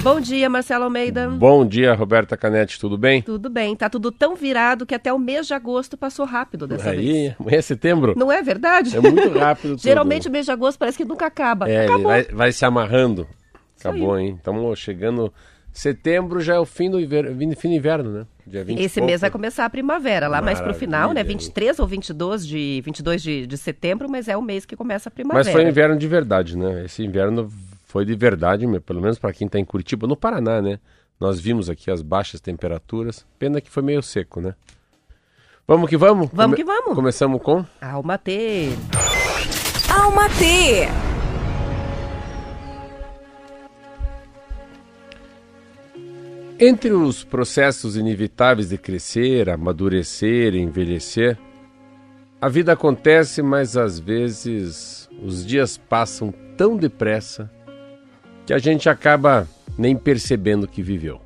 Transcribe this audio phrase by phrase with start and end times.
[0.02, 1.28] Bom dia, Marcelo Almeida.
[1.28, 3.22] Bom dia, Roberta Canetti, tudo bem?
[3.22, 6.90] Tudo bem, tá tudo tão virado que até o mês de agosto passou rápido dessa
[6.90, 7.36] Aí, vez.
[7.38, 8.14] amanhã é setembro.
[8.16, 8.96] Não é verdade?
[8.96, 9.76] É muito rápido.
[9.78, 9.82] tudo.
[9.82, 11.70] Geralmente o mês de agosto parece que nunca acaba.
[11.70, 13.28] É, vai, vai se amarrando.
[13.78, 14.34] Acabou, hein?
[14.36, 15.32] Estamos chegando.
[15.72, 18.26] Setembro já é o fim do inverno, fim do inverno, né?
[18.46, 21.22] Dia 20 e Esse mês vai começar a primavera, lá mais pro final, né?
[21.22, 21.38] Maravilha.
[21.38, 25.12] 23 ou 22 de, 22 de, de setembro, mas é o mês que começa a
[25.12, 25.44] primavera.
[25.44, 26.84] Mas foi inverno de verdade, né?
[26.84, 27.48] Esse inverno
[27.84, 30.80] foi de verdade, pelo menos para quem está em Curitiba, no Paraná, né?
[31.20, 33.26] Nós vimos aqui as baixas temperaturas.
[33.38, 34.54] Pena que foi meio seco, né?
[35.68, 36.28] Vamos que vamos?
[36.32, 36.94] Vamos que vamos.
[36.94, 37.64] Começamos com?
[37.80, 38.70] Alma T.
[39.88, 41.09] Alma T.
[46.62, 51.38] Entre os processos inevitáveis de crescer, amadurecer envelhecer,
[52.38, 57.50] a vida acontece, mas às vezes os dias passam tão depressa
[58.44, 61.22] que a gente acaba nem percebendo que viveu.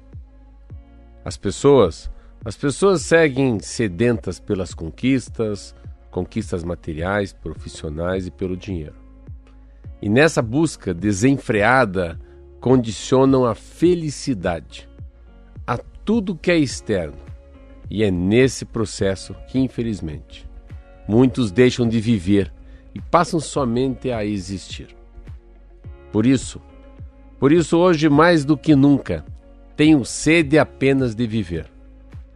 [1.25, 2.09] As pessoas,
[2.45, 5.75] as pessoas seguem sedentas pelas conquistas,
[6.13, 8.95] conquistas materiais, profissionais e pelo dinheiro.
[10.01, 12.21] E nessa busca desenfreada
[12.61, 14.94] condicionam a felicidade
[16.05, 17.19] tudo que é externo.
[17.91, 20.49] E é nesse processo que, infelizmente,
[21.07, 22.53] muitos deixam de viver
[22.95, 24.89] e passam somente a existir.
[26.13, 26.61] Por isso,
[27.39, 29.25] por isso hoje mais do que nunca,
[29.77, 31.67] tenho sede apenas de viver.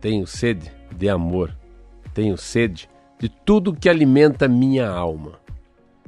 [0.00, 1.56] Tenho sede de amor.
[2.12, 5.38] Tenho sede de tudo que alimenta minha alma.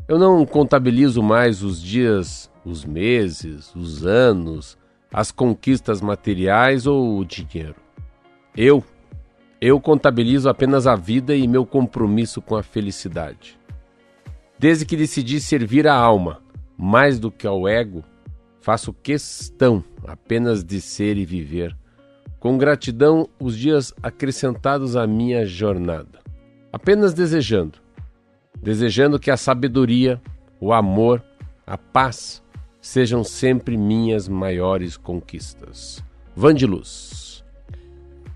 [0.09, 4.77] Eu não contabilizo mais os dias, os meses, os anos,
[5.13, 7.77] as conquistas materiais ou o dinheiro.
[8.57, 8.83] Eu,
[9.61, 13.59] eu contabilizo apenas a vida e meu compromisso com a felicidade.
[14.59, 16.41] Desde que decidi servir a alma,
[16.77, 18.05] mais do que ao ego,
[18.61, 21.77] faço questão apenas de ser e viver,
[22.39, 26.21] com gratidão os dias acrescentados à minha jornada.
[26.73, 27.79] Apenas desejando,
[28.63, 30.21] desejando que a sabedoria,
[30.61, 31.23] o amor,
[31.67, 32.43] a paz
[32.81, 36.03] sejam sempre minhas maiores conquistas.
[36.35, 37.30] Vandiluz.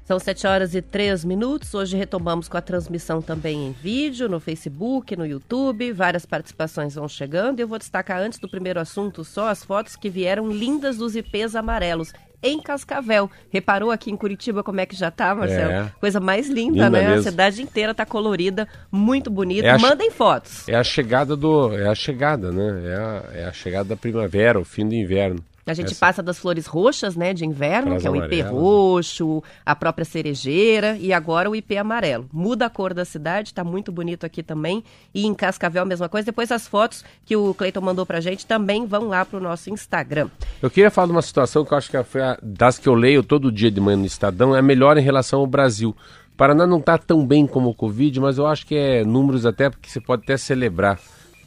[0.05, 1.73] São 7 horas e 3 minutos.
[1.73, 5.93] Hoje retomamos com a transmissão também em vídeo, no Facebook, no YouTube.
[5.93, 7.59] Várias participações vão chegando.
[7.59, 11.57] Eu vou destacar antes do primeiro assunto só as fotos que vieram lindas dos IPs
[11.57, 12.13] amarelos
[12.43, 13.31] em Cascavel.
[13.49, 15.73] Reparou aqui em Curitiba como é que já tá, Marcelo?
[15.73, 15.93] É.
[15.99, 17.07] Coisa mais linda, Linda né?
[17.07, 17.23] A mesmo.
[17.31, 19.69] cidade inteira tá colorida, muito bonita.
[19.69, 20.69] É a Mandem fotos.
[20.69, 22.93] É a chegada do, é a chegada, né?
[22.93, 25.43] É a, é a chegada da primavera, o fim do inverno.
[25.67, 28.53] A gente Essa- passa das flores roxas, né, de inverno, que é o IP amarelas.
[28.53, 32.29] roxo, a própria cerejeira e agora o IP amarelo.
[32.33, 34.85] Muda a cor da cidade, tá muito bonito aqui também.
[35.15, 36.27] E em Cascavel a mesma coisa.
[36.27, 40.29] Depois as fotos que o Cleiton mandou pra gente também vão lá pro nosso Instagram.
[40.61, 42.95] Eu queria falar de uma situação que eu acho que foi a, das que eu
[42.95, 45.97] leio todo dia de manhã no Estadão, é a melhor em relação ao Brasil.
[46.35, 49.47] O Paraná não está tão bem como o Covid, mas eu acho que é números
[49.47, 50.99] até porque você pode até celebrar,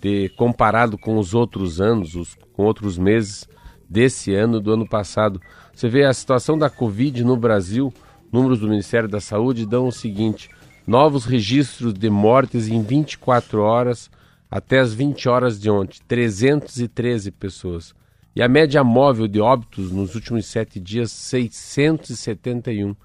[0.01, 3.47] ter comparado com os outros anos, os, com outros meses
[3.89, 5.41] desse ano, do ano passado.
[5.73, 7.93] Você vê a situação da Covid no Brasil,
[8.31, 10.49] números do Ministério da Saúde dão o seguinte:
[10.85, 14.09] novos registros de mortes em 24 horas
[14.49, 17.93] até as 20 horas de ontem, 313 pessoas.
[18.35, 22.95] E a média móvel de óbitos nos últimos sete dias, 671.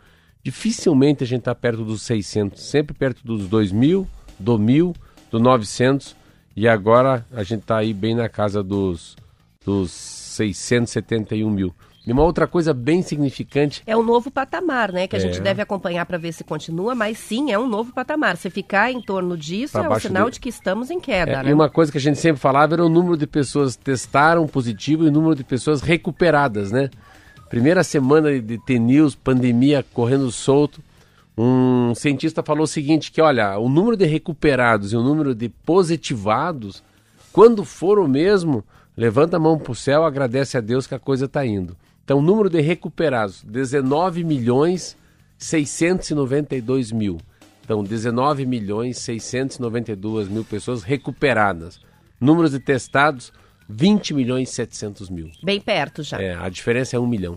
[0.44, 4.06] Dificilmente a gente está perto dos 600, sempre perto dos 2.000,
[4.38, 4.94] do 1.000,
[5.30, 6.14] do 900
[6.54, 9.16] e agora a gente está aí bem na casa dos,
[9.64, 11.74] dos 671 mil.
[12.04, 13.80] E uma outra coisa bem significante.
[13.86, 15.06] É um novo patamar, né?
[15.06, 15.22] Que a É.
[15.22, 18.36] gente deve acompanhar para ver se continua, mas sim, é um novo patamar.
[18.36, 20.34] Se ficar em torno disso, Pra é um sinal dele.
[20.34, 21.50] de que estamos em queda, É, né?
[21.50, 25.04] E uma coisa que a gente sempre falava era o número de pessoas testaram positivo
[25.04, 26.90] e o número de pessoas recuperadas, né?
[27.48, 30.80] Primeira semana de T-News, pandemia correndo solto,
[31.38, 35.48] um cientista falou o seguinte, que olha, o número de recuperados e o número de
[35.48, 36.82] positivados,
[37.32, 38.64] quando for o mesmo,
[38.96, 41.76] levanta a mão para o céu, agradece a Deus que a coisa está indo.
[42.04, 44.96] Então, o número de recuperados, 19 milhões
[45.38, 47.18] 692 mil.
[47.64, 51.80] Então, 19 milhões 692 mil pessoas recuperadas.
[52.20, 53.32] Números de testados,
[53.68, 55.30] 20 milhões e 700 mil.
[55.42, 56.20] Bem perto já.
[56.20, 57.36] É, a diferença é um milhão.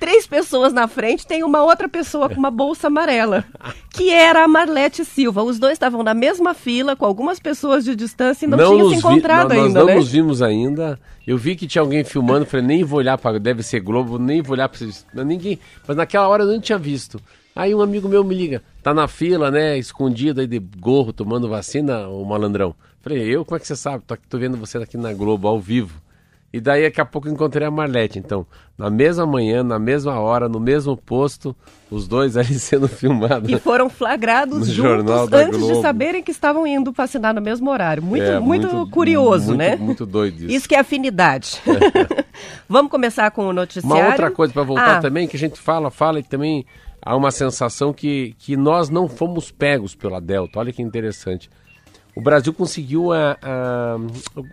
[0.00, 3.44] Três pessoas na frente, tem uma outra pessoa com uma bolsa amarela,
[3.90, 5.42] que era a Marlete Silva.
[5.42, 8.82] Os dois estavam na mesma fila, com algumas pessoas de distância e não, tinham se
[8.82, 9.94] nos vi- encontrado nós, nós ainda, não né?
[9.96, 10.98] nos vimos ainda.
[11.26, 14.40] Eu vi que tinha alguém filmando, falei, nem vou olhar para deve ser Globo, nem
[14.40, 15.58] vou olhar para ninguém.
[15.86, 17.20] Mas naquela hora eu não tinha visto.
[17.54, 21.46] Aí um amigo meu me liga, tá na fila, né, escondido aí de gorro, tomando
[21.48, 22.74] vacina, o malandrão.
[23.02, 24.02] Falei, eu, como é que você sabe?
[24.06, 26.00] Tô, aqui- tô vendo você aqui na Globo, ao vivo.
[26.52, 28.44] E daí daqui a pouco encontrei a Marlete, então,
[28.76, 31.54] na mesma manhã, na mesma hora, no mesmo posto,
[31.88, 33.48] os dois ali sendo filmados.
[33.48, 38.02] E foram flagrados juntos antes de saberem que estavam indo vacinar no mesmo horário.
[38.02, 39.76] Muito, É, muito, curioso, muito- né?
[39.76, 40.50] Muito doido isso.
[40.56, 41.60] Isso que é afinidade.
[42.68, 44.02] Vamos começar com o noticiário.
[44.04, 46.66] Uma outra coisa para voltar Ah, também, que a gente fala, fala e também
[47.00, 50.58] há uma sensação que, que nós não fomos pegos pela Delta.
[50.58, 51.48] Olha que interessante.
[52.14, 53.96] O Brasil conseguiu a, a-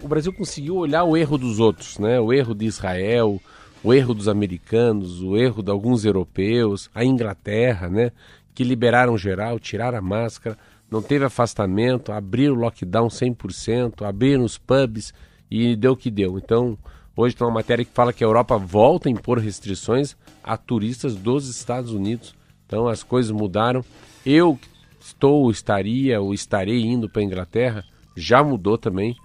[0.01, 2.19] o Brasil conseguiu olhar o erro dos outros, né?
[2.19, 3.42] O erro de Israel,
[3.83, 8.12] o erro dos americanos, o erro de alguns europeus, a Inglaterra, né?
[8.54, 10.57] Que liberaram geral, tiraram a máscara,
[10.89, 15.13] não teve afastamento, abriram o lockdown 100%, abriram os pubs
[15.50, 16.38] e deu o que deu.
[16.38, 16.77] Então,
[17.15, 21.15] hoje tem uma matéria que fala que a Europa volta a impor restrições a turistas
[21.15, 22.36] dos Estados Unidos.
[22.65, 23.83] Então, as coisas mudaram.
[24.25, 24.60] Eu
[25.07, 27.84] estou, estaria ou estarei indo para a Inglaterra,
[28.15, 29.15] já mudou também.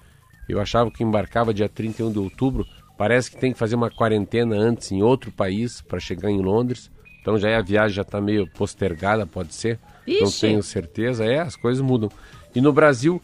[0.49, 2.67] Eu achava que embarcava dia 31 de outubro,
[2.97, 6.91] parece que tem que fazer uma quarentena antes em outro país para chegar em Londres.
[7.21, 9.79] Então já é, a viagem já está meio postergada, pode ser.
[10.07, 10.41] Não Ixi.
[10.41, 11.25] tenho certeza.
[11.25, 12.11] É, as coisas mudam.
[12.55, 13.23] E no Brasil,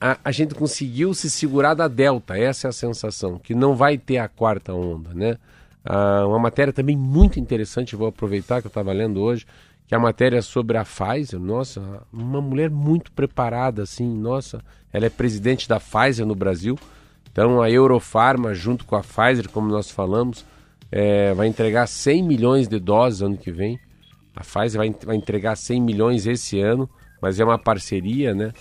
[0.00, 3.96] a, a gente conseguiu se segurar da Delta, essa é a sensação, que não vai
[3.96, 5.38] ter a quarta onda, né?
[5.84, 9.46] Ah, uma matéria também muito interessante, vou aproveitar que eu estava lendo hoje,
[9.86, 11.38] que é a matéria sobre a Pfizer.
[11.38, 14.62] Nossa, uma mulher muito preparada, assim, nossa,
[14.92, 16.78] ela é presidente da Pfizer no Brasil.
[17.30, 20.44] Então a Eurofarma, junto com a Pfizer, como nós falamos,
[20.90, 23.78] eh, vai entregar 100 milhões de doses ano que vem.
[24.34, 26.88] A Pfizer vai, vai entregar 100 milhões esse ano,
[27.20, 28.52] mas é uma parceria, né?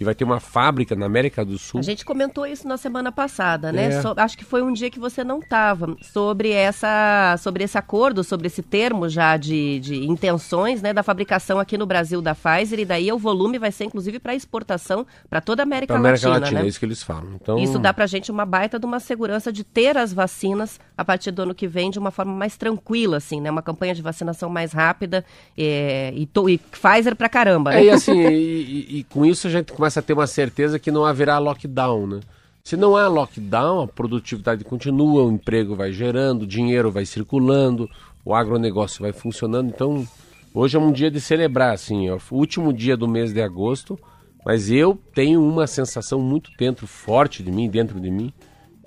[0.00, 1.80] E vai ter uma fábrica na América do Sul.
[1.80, 3.86] A gente comentou isso na semana passada, né?
[3.86, 4.02] É.
[4.02, 8.22] So- acho que foi um dia que você não estava sobre essa, sobre esse acordo,
[8.22, 12.78] sobre esse termo já de, de intenções, né, da fabricação aqui no Brasil da Pfizer
[12.80, 16.28] e daí o volume vai ser inclusive para exportação para toda a América, Para América
[16.28, 16.66] Latina, Latina, né?
[16.66, 17.32] é isso que eles falam.
[17.40, 21.04] Então, Isso dá pra gente uma baita de uma segurança de ter as vacinas a
[21.04, 23.50] partir do ano que vem de uma forma mais tranquila, assim, né?
[23.50, 25.24] Uma campanha de vacinação mais rápida
[25.56, 27.80] é, e, to- e Pfizer pra caramba, né?
[27.80, 30.78] É, e assim, e, e- e com isso a gente começa a ter uma certeza
[30.78, 32.20] que não haverá lockdown, né?
[32.62, 37.88] Se não há lockdown, a produtividade continua, o emprego vai gerando, o dinheiro vai circulando,
[38.24, 39.70] o agronegócio vai funcionando.
[39.70, 40.06] Então,
[40.52, 43.98] hoje é um dia de celebrar, assim, ó, o último dia do mês de agosto,
[44.44, 48.32] mas eu tenho uma sensação muito dentro, forte de mim, dentro de mim,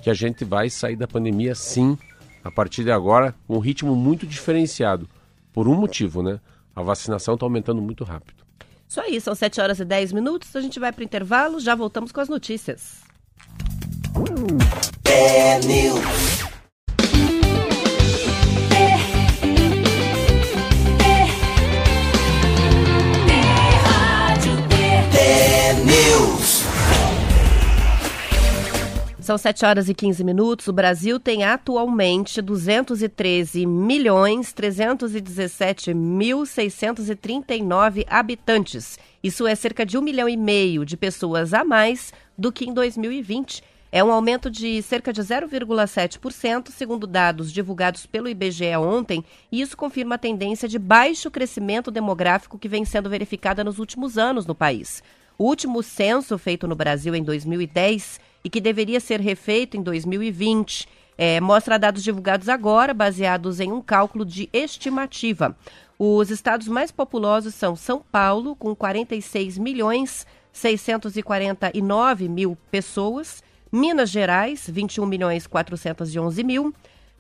[0.02, 1.98] que a gente vai sair da pandemia sim,
[2.44, 5.10] a partir de agora, um ritmo muito diferenciado.
[5.54, 6.40] Por um motivo, né?
[6.76, 8.41] A vacinação está aumentando muito rápido.
[8.92, 10.54] Isso aí, são 7 horas e 10 minutos.
[10.54, 13.00] A gente vai para o intervalo, já voltamos com as notícias.
[15.06, 16.51] É
[29.32, 30.68] São 7 horas e 15 minutos.
[30.68, 39.00] O Brasil tem atualmente 213 milhões 317 mil 639 habitantes.
[39.24, 42.74] Isso é cerca de um milhão e meio de pessoas a mais do que em
[42.74, 43.64] 2020.
[43.90, 49.78] É um aumento de cerca de 0,7%, segundo dados divulgados pelo IBGE ontem, e isso
[49.78, 54.54] confirma a tendência de baixo crescimento demográfico que vem sendo verificada nos últimos anos no
[54.54, 55.02] país.
[55.42, 60.88] O último censo feito no Brasil em 2010 e que deveria ser refeito em 2020.
[61.18, 65.58] É, mostra dados divulgados agora, baseados em um cálculo de estimativa.
[65.98, 74.70] Os estados mais populosos são São Paulo, com 46 milhões 649 mil pessoas, Minas Gerais,
[74.72, 76.72] 21 milhões 411 mil,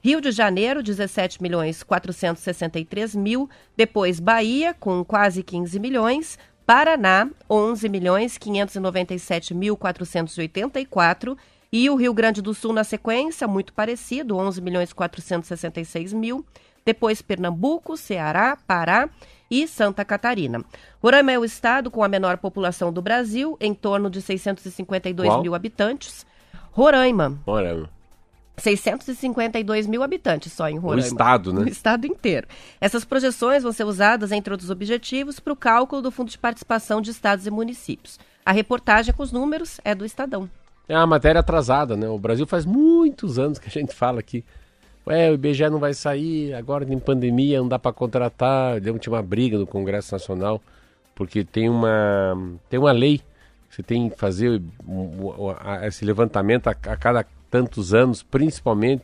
[0.03, 3.47] Rio de Janeiro, 17 milhões 463 mil,
[3.77, 11.37] depois Bahia, com quase 15 milhões, Paraná, 11 milhões 597 mil 484
[11.71, 16.45] e o Rio Grande do Sul na sequência, muito parecido, 11 milhões 466 mil.
[16.83, 19.09] Depois Pernambuco, Ceará, Pará
[19.49, 20.63] e Santa Catarina.
[21.01, 25.41] Roraima é o estado com a menor população do Brasil, em torno de 652 Qual?
[25.41, 26.25] mil habitantes.
[26.71, 27.39] Roraima.
[27.45, 27.89] Roraima.
[28.61, 31.03] 652 mil habitantes só em Roraima.
[31.03, 31.61] O estado, né?
[31.61, 32.47] O estado inteiro.
[32.79, 37.01] Essas projeções vão ser usadas, entre outros objetivos, para o cálculo do Fundo de Participação
[37.01, 38.19] de Estados e Municípios.
[38.45, 40.49] A reportagem com os números é do Estadão.
[40.87, 42.07] É uma matéria atrasada, né?
[42.07, 44.43] O Brasil faz muitos anos que a gente fala aqui.
[45.07, 48.79] Ué, o IBGE não vai sair, agora tem pandemia, não dá para contratar.
[48.79, 50.61] Deu uma briga no Congresso Nacional,
[51.15, 52.37] porque tem uma,
[52.69, 53.21] tem uma lei.
[53.69, 54.61] Você tem que fazer
[55.83, 59.03] esse levantamento a, a cada tantos anos, principalmente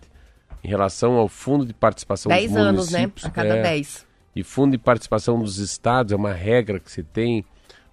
[0.64, 3.00] em relação ao fundo de participação dez dos anos, né?
[3.00, 3.26] municípios.
[3.26, 4.08] A cada é, 10.
[4.36, 7.46] E fundo de participação dos estados é uma regra que você tem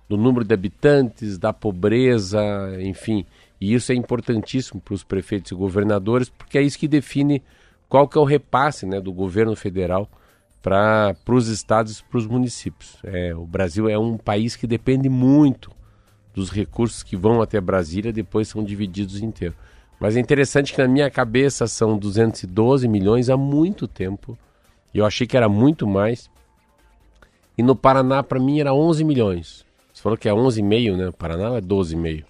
[0.08, 2.40] do número de habitantes, da pobreza,
[2.80, 3.26] enfim.
[3.60, 7.42] E isso é importantíssimo para os prefeitos e governadores, porque é isso que define
[7.88, 10.08] qual que é o repasse né, do governo federal
[10.62, 12.98] para os estados e para os municípios.
[13.04, 15.70] É, o Brasil é um país que depende muito
[16.34, 19.54] dos recursos que vão até Brasília, depois são divididos inteiro.
[20.04, 24.36] Mas é interessante que na minha cabeça são 212 milhões há muito tempo.
[24.92, 26.28] E eu achei que era muito mais.
[27.56, 29.64] E no Paraná, para mim, era 11 milhões.
[29.90, 31.08] Você falou que é 11,5, né?
[31.08, 32.22] O Paraná é 12,5.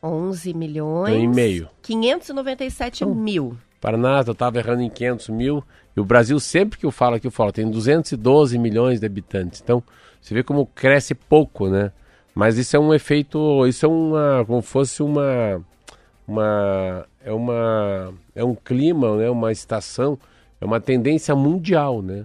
[0.00, 1.12] 11 milhões.
[1.12, 1.68] Então, e meio.
[1.82, 3.58] 597 mil.
[3.80, 5.64] Paraná, eu estava errando em 500 mil.
[5.96, 9.60] E o Brasil, sempre que eu falo aqui, eu falo, tem 212 milhões de habitantes.
[9.60, 9.82] Então,
[10.22, 11.90] você vê como cresce pouco, né?
[12.32, 15.60] Mas isso é um efeito, isso é uma, como fosse uma,
[16.30, 19.28] uma, é uma, é um clima, né?
[19.28, 20.16] Uma estação,
[20.60, 22.24] é uma tendência mundial, né?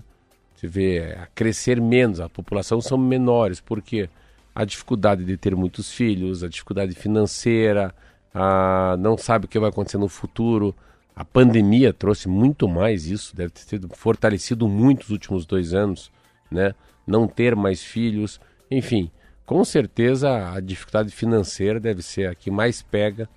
[0.55, 4.07] Você vê a crescer menos, a população são menores, porque
[4.53, 7.93] a dificuldade de ter muitos filhos, a dificuldade financeira,
[8.33, 10.73] a não sabe o que vai acontecer no futuro.
[11.15, 16.11] A pandemia trouxe muito mais isso, deve ter sido fortalecido muito nos últimos dois anos,
[16.51, 16.75] né?
[17.07, 19.09] Não ter mais filhos, enfim,
[19.45, 23.27] com certeza a dificuldade financeira deve ser a que mais pega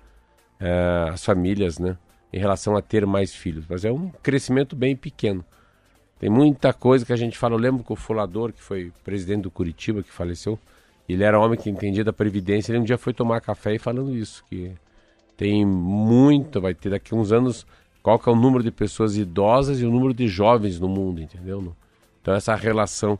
[0.59, 1.97] uh, as famílias, né?
[2.31, 3.65] Em relação a ter mais filhos.
[3.67, 5.43] Mas é um crescimento bem pequeno.
[6.19, 7.55] Tem muita coisa que a gente fala.
[7.55, 10.59] Eu lembro que o Fulador, que foi presidente do Curitiba, que faleceu,
[11.07, 12.71] ele era homem que entendia da Previdência.
[12.71, 14.71] Ele um dia foi tomar café e falando isso, que
[15.35, 17.65] tem muito, vai ter daqui uns anos,
[18.03, 21.21] qual que é o número de pessoas idosas e o número de jovens no mundo,
[21.21, 21.73] entendeu?
[22.21, 23.17] Então essa relação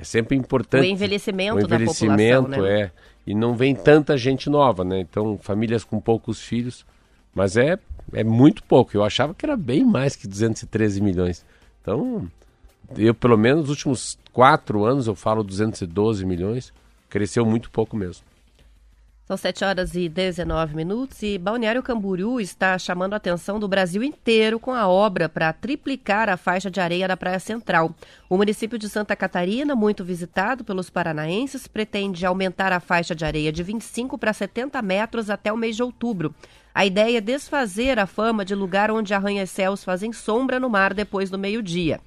[0.00, 0.82] é sempre importante.
[0.82, 2.80] O envelhecimento, o envelhecimento da população, né?
[2.82, 2.90] é.
[3.26, 5.00] E não vem tanta gente nova, né?
[5.00, 6.86] Então, famílias com poucos filhos.
[7.34, 7.78] Mas é,
[8.14, 8.96] é muito pouco.
[8.96, 11.44] Eu achava que era bem mais que 213 milhões.
[11.82, 12.26] Então,
[12.96, 16.72] eu pelo menos nos últimos quatro anos, eu falo 212 milhões.
[17.10, 18.24] Cresceu muito pouco mesmo.
[19.30, 24.02] São 7 horas e 19 minutos e Balneário Camboriú está chamando a atenção do Brasil
[24.02, 27.94] inteiro com a obra para triplicar a faixa de areia da Praia Central.
[28.28, 33.52] O município de Santa Catarina, muito visitado pelos paranaenses, pretende aumentar a faixa de areia
[33.52, 36.34] de 25 para 70 metros até o mês de outubro.
[36.74, 41.30] A ideia é desfazer a fama de lugar onde arranha-céus fazem sombra no mar depois
[41.30, 42.00] do meio-dia.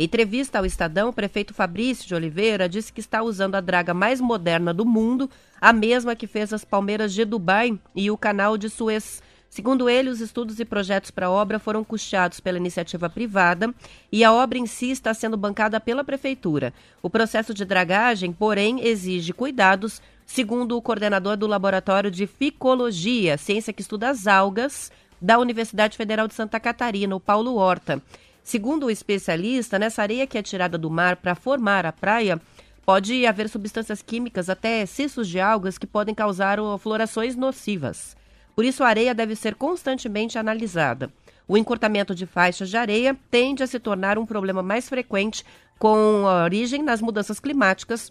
[0.00, 3.92] Em entrevista ao Estadão, o prefeito Fabrício de Oliveira disse que está usando a draga
[3.92, 5.28] mais moderna do mundo,
[5.60, 9.22] a mesma que fez as palmeiras de Dubai e o canal de Suez.
[9.50, 13.74] Segundo ele, os estudos e projetos para a obra foram custeados pela iniciativa privada
[14.10, 16.72] e a obra em si está sendo bancada pela prefeitura.
[17.02, 23.70] O processo de dragagem, porém, exige cuidados, segundo o coordenador do Laboratório de Ficologia, ciência
[23.70, 24.90] que estuda as algas,
[25.20, 28.02] da Universidade Federal de Santa Catarina, o Paulo Horta.
[28.42, 32.40] Segundo o especialista, nessa areia que é tirada do mar para formar a praia,
[32.84, 38.16] pode haver substâncias químicas, até cistos de algas, que podem causar florações nocivas.
[38.56, 41.10] Por isso, a areia deve ser constantemente analisada.
[41.46, 45.44] O encurtamento de faixas de areia tende a se tornar um problema mais frequente
[45.78, 48.10] com origem nas mudanças climáticas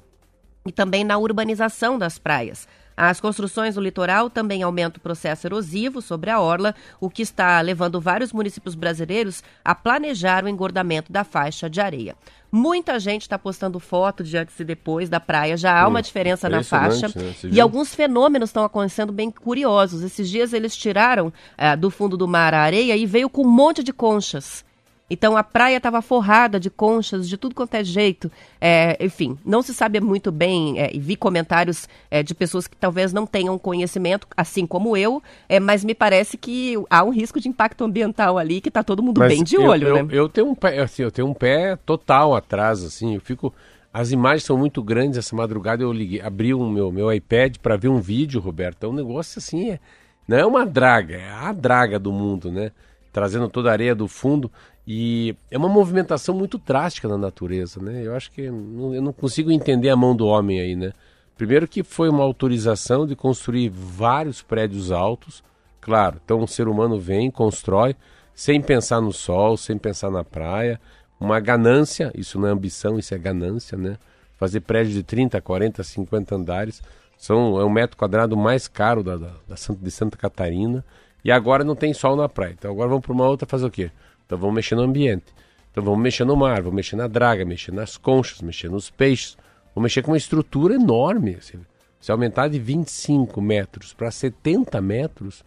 [0.65, 2.67] e também na urbanização das praias.
[3.01, 7.61] As construções do litoral também aumentam o processo erosivo sobre a orla, o que está
[7.61, 12.13] levando vários municípios brasileiros a planejar o engordamento da faixa de areia.
[12.51, 16.49] Muita gente está postando foto de antes e depois da praia, já há uma diferença
[16.49, 17.07] na faixa.
[17.07, 17.33] Né?
[17.49, 20.01] E alguns fenômenos estão acontecendo bem curiosos.
[20.01, 23.49] Esses dias eles tiraram uh, do fundo do mar a areia e veio com um
[23.49, 24.65] monte de conchas.
[25.09, 28.31] Então a praia estava forrada de conchas, de tudo quanto é jeito.
[28.61, 32.77] É, enfim, não se sabe muito bem, é, e vi comentários é, de pessoas que
[32.77, 37.39] talvez não tenham conhecimento, assim como eu, é, mas me parece que há um risco
[37.39, 40.07] de impacto ambiental ali que está todo mundo mas bem de eu, olho, eu, né?
[40.11, 43.53] Eu tenho, um pé, assim, eu tenho um pé total atrás, assim, eu fico.
[43.91, 45.17] As imagens são muito grandes.
[45.17, 48.83] Essa madrugada eu liguei, abri o meu, meu iPad para ver um vídeo, Roberto.
[48.85, 49.79] É um negócio assim, é,
[50.27, 52.71] não é uma draga, é a draga do mundo, né?
[53.11, 54.51] Trazendo toda a areia do fundo.
[54.91, 58.01] E é uma movimentação muito drástica na natureza, né?
[58.03, 60.93] Eu acho que eu não consigo entender a mão do homem aí, né?
[61.37, 65.43] Primeiro que foi uma autorização de construir vários prédios altos,
[65.79, 66.19] claro.
[66.25, 67.95] Então um ser humano vem, constrói,
[68.33, 70.81] sem pensar no sol, sem pensar na praia,
[71.19, 73.95] uma ganância, isso não é ambição, isso é ganância, né?
[74.39, 76.81] Fazer prédios de 30, 40, 50 andares,
[77.15, 80.83] são, é o metro quadrado mais caro da, da, da de Santa Catarina,
[81.23, 82.55] e agora não tem sol na praia.
[82.57, 83.91] Então agora vamos para uma outra fazer o quê?
[84.29, 85.33] Então vamos mexer no ambiente.
[85.71, 89.35] Então vamos mexer no mar, vamos mexer na draga, mexer nas conchas, mexer nos peixes.
[89.73, 91.33] Vamos mexer com uma estrutura enorme.
[91.33, 91.57] Assim.
[91.99, 95.43] Se aumentar de 25 metros para 70 metros,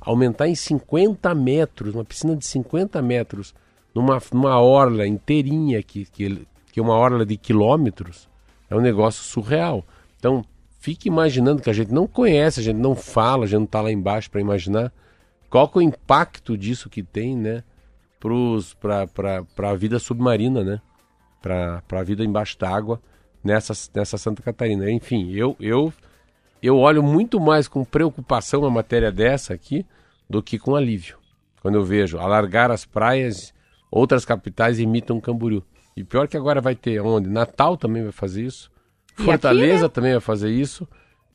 [0.00, 3.54] aumentar em 50 metros, uma piscina de 50 metros,
[3.94, 8.28] numa, numa orla inteirinha, que, que, que é uma orla de quilômetros,
[8.68, 9.84] é um negócio surreal.
[10.18, 10.44] Então,
[10.80, 13.80] fique imaginando que a gente não conhece, a gente não fala, a gente não está
[13.80, 14.92] lá embaixo para imaginar
[15.48, 17.62] qual é o impacto disso que tem, né?
[18.80, 20.80] Para a vida submarina, né?
[21.42, 23.00] Para a vida embaixo d'água
[23.42, 24.90] nessa, nessa Santa Catarina.
[24.90, 25.92] Enfim, eu, eu,
[26.62, 29.84] eu olho muito mais com preocupação uma matéria dessa aqui
[30.28, 31.18] do que com alívio.
[31.60, 33.52] Quando eu vejo alargar as praias,
[33.90, 35.62] outras capitais imitam Camboriú.
[35.96, 37.28] E pior que agora vai ter onde?
[37.28, 38.70] Natal também vai fazer isso.
[39.14, 39.88] Fortaleza aqui, né?
[39.88, 40.88] também vai fazer isso.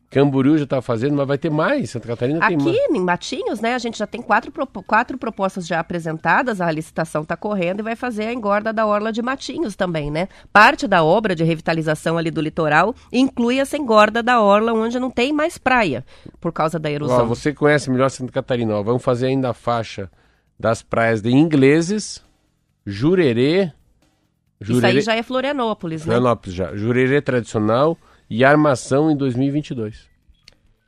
[0.10, 1.92] Camboriú já está fazendo, mas vai ter mais.
[1.92, 2.78] Santa Catarina Aqui, tem mais.
[2.78, 4.52] Aqui, em Matinhos, né, a gente já tem quatro,
[4.88, 9.12] quatro propostas já apresentadas, a licitação está correndo e vai fazer a engorda da Orla
[9.12, 10.28] de Matinhos também, né?
[10.52, 15.12] Parte da obra de revitalização ali do litoral inclui essa engorda da Orla, onde não
[15.12, 16.04] tem mais praia,
[16.42, 17.22] por causa da erosão.
[17.22, 20.10] Ó, você conhece melhor Santa Catarina, ó, vamos fazer ainda a faixa
[20.60, 22.24] das praias de Ingleses,
[22.84, 23.72] Jurerê...
[24.60, 24.90] Jurerê...
[24.90, 26.16] Isso aí já é Florianópolis, né?
[26.16, 26.76] Florianópolis já.
[26.76, 27.96] Jurerê tradicional
[28.30, 30.10] e armação em 2022.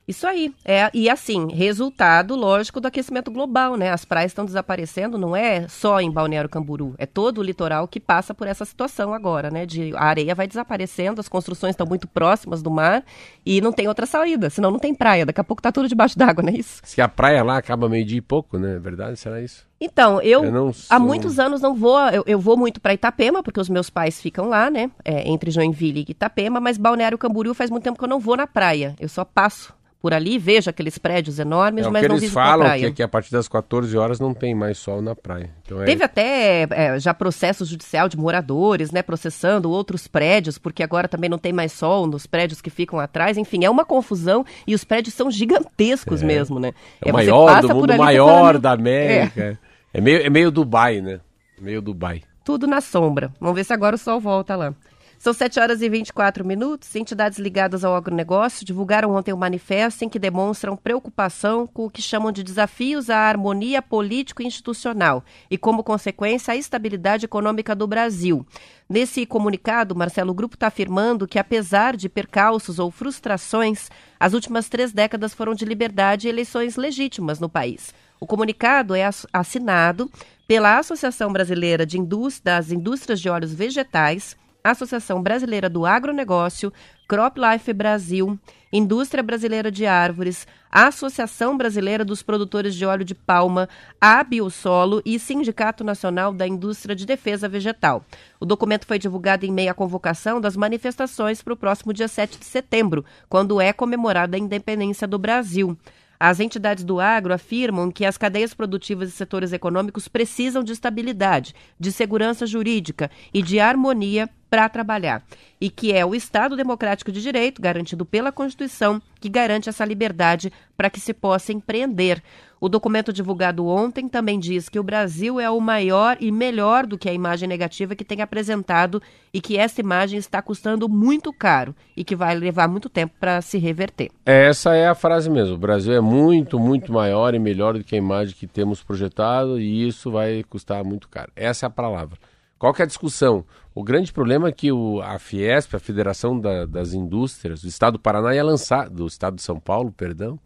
[0.07, 0.53] Isso aí.
[0.65, 3.91] É, e assim, resultado, lógico, do aquecimento global, né?
[3.91, 7.99] As praias estão desaparecendo, não é só em Balneário Camburu, é todo o litoral que
[7.99, 9.65] passa por essa situação agora, né?
[9.65, 13.05] De a areia vai desaparecendo, as construções estão muito próximas do mar
[13.45, 15.25] e não tem outra saída, senão não tem praia.
[15.25, 16.81] Daqui a pouco tá tudo debaixo d'água, não é isso?
[16.83, 18.75] Se a praia lá acaba meio-dia e pouco, né?
[18.75, 19.17] É verdade?
[19.17, 19.70] Será isso?
[19.83, 23.59] Então, eu, eu há muitos anos não vou, eu, eu, vou muito para Itapema, porque
[23.59, 24.91] os meus pais ficam lá, né?
[25.03, 28.37] É, entre Joinville e Itapema, mas Balneário Camboriú faz muito tempo que eu não vou
[28.37, 28.95] na praia.
[28.99, 32.69] Eu só passo por ali, vejo aqueles prédios enormes, é, mas não visito falam a
[32.69, 32.87] praia.
[32.87, 35.49] Que, que a partir das 14 horas não tem mais sol na praia.
[35.63, 35.85] Então é...
[35.85, 41.29] Teve até é, já processo judicial de moradores, né, processando outros prédios, porque agora também
[41.29, 43.37] não tem mais sol nos prédios que ficam atrás.
[43.37, 46.25] Enfim, é uma confusão e os prédios são gigantescos é.
[46.25, 46.71] mesmo, né?
[46.99, 49.59] É o é, maior do mundo, maior da América.
[49.93, 50.01] É.
[50.01, 51.19] meio, é meio Dubai, né?
[51.59, 52.21] Meio Dubai.
[52.43, 53.31] Tudo na sombra.
[53.39, 54.73] Vamos ver se agora o sol volta lá.
[55.21, 56.95] São 7 horas e 24 minutos.
[56.95, 62.01] Entidades ligadas ao agronegócio divulgaram ontem um manifesto em que demonstram preocupação com o que
[62.01, 68.43] chamam de desafios à harmonia político-institucional e, como consequência, à estabilidade econômica do Brasil.
[68.89, 74.91] Nesse comunicado, Marcelo Grupo está afirmando que, apesar de percalços ou frustrações, as últimas três
[74.91, 77.93] décadas foram de liberdade e eleições legítimas no país.
[78.23, 80.07] O comunicado é assinado
[80.47, 81.97] pela Associação Brasileira de
[82.43, 86.71] das Indústrias de Óleos Vegetais, Associação Brasileira do Agronegócio,
[87.07, 88.39] CropLife Brasil,
[88.71, 93.67] Indústria Brasileira de Árvores, Associação Brasileira dos Produtores de Óleo de Palma,
[93.99, 98.05] a Biosolo e Sindicato Nacional da Indústria de Defesa Vegetal.
[98.39, 102.37] O documento foi divulgado em meio à convocação das manifestações para o próximo dia 7
[102.37, 105.75] de setembro, quando é comemorada a independência do Brasil.
[106.23, 111.55] As entidades do agro afirmam que as cadeias produtivas e setores econômicos precisam de estabilidade,
[111.79, 115.23] de segurança jurídica e de harmonia para trabalhar.
[115.61, 120.51] E que é o Estado Democrático de Direito, garantido pela Constituição, que garante essa liberdade
[120.75, 122.21] para que se possa empreender.
[122.59, 126.97] O documento divulgado ontem também diz que o Brasil é o maior e melhor do
[126.97, 129.01] que a imagem negativa que tem apresentado
[129.33, 133.41] e que essa imagem está custando muito caro e que vai levar muito tempo para
[133.41, 134.11] se reverter.
[134.25, 135.55] Essa é a frase mesmo.
[135.55, 139.59] O Brasil é muito, muito maior e melhor do que a imagem que temos projetado
[139.59, 141.31] e isso vai custar muito caro.
[141.37, 142.19] Essa é a palavra.
[142.61, 143.43] Qual que é a discussão?
[143.73, 147.93] O grande problema é que o, a Fiesp, a Federação da, das Indústrias do Estado
[147.93, 150.37] do Paraná, ia lançar, do Estado de São Paulo, perdão,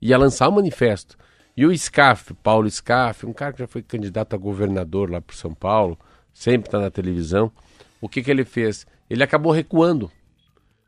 [0.00, 1.16] ia lançar um manifesto.
[1.56, 5.34] E o SCAF, Paulo SCAF, um cara que já foi candidato a governador lá para
[5.34, 5.98] São Paulo,
[6.32, 7.50] sempre está na televisão,
[8.00, 8.86] o que, que ele fez?
[9.10, 10.10] Ele acabou recuando.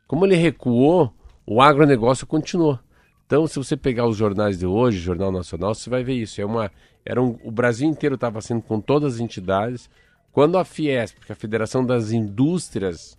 [0.07, 1.13] Como ele recuou,
[1.45, 2.79] o agronegócio continuou.
[3.25, 6.39] Então, se você pegar os jornais de hoje, Jornal Nacional, você vai ver isso.
[6.39, 6.71] É uma,
[7.05, 9.89] era um, o Brasil inteiro estava sendo com todas as entidades.
[10.31, 13.17] Quando a Fiesp, que é a Federação das Indústrias,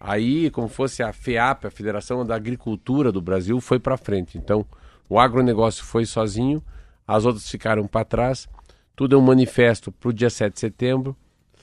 [0.00, 4.38] aí como fosse a FEAP, a Federação da Agricultura do Brasil, foi para frente.
[4.38, 4.64] Então,
[5.08, 6.62] o agronegócio foi sozinho,
[7.06, 8.48] as outras ficaram para trás.
[8.96, 11.16] Tudo é um manifesto para o dia 7 de setembro,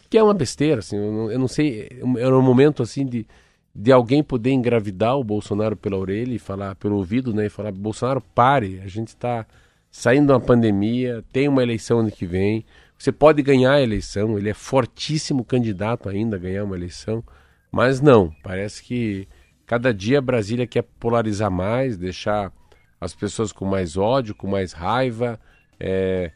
[0.10, 3.28] que é uma besteira, assim, eu não, eu não sei, era um momento assim de,
[3.74, 7.72] de alguém poder engravidar o Bolsonaro pela orelha e falar, pelo ouvido, né, e falar,
[7.72, 9.46] Bolsonaro, pare, a gente está
[9.92, 12.66] saindo de uma pandemia, tem uma eleição ano que vem,
[12.98, 17.24] você pode ganhar a eleição, ele é fortíssimo candidato ainda a ganhar uma eleição,
[17.72, 19.28] mas não, parece que
[19.66, 22.52] cada dia Brasília quer polarizar mais, deixar
[23.00, 25.40] as pessoas com mais ódio, com mais raiva,
[25.80, 26.32] é,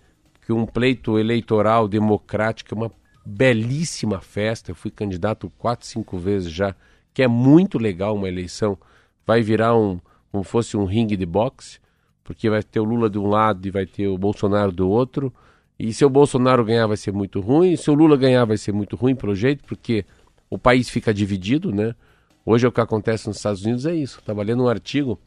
[0.46, 2.92] que um pleito eleitoral democrático é uma
[3.26, 4.72] belíssima festa.
[4.72, 6.76] Eu fui candidato quatro, cinco vezes já,
[7.14, 8.78] que é muito legal uma eleição.
[9.26, 10.00] Vai virar um,
[10.32, 11.80] como fosse um ringue de boxe,
[12.24, 15.34] porque vai ter o Lula de um lado e vai ter o Bolsonaro do outro.
[15.80, 18.74] E se o Bolsonaro ganhar vai ser muito ruim, se o Lula ganhar vai ser
[18.74, 20.06] muito ruim pelo jeito, porque
[20.50, 21.96] o país fica dividido, né?
[22.46, 24.20] Hoje o que acontece nos Estados Unidos é isso.
[24.20, 25.20] Estava lendo um artigo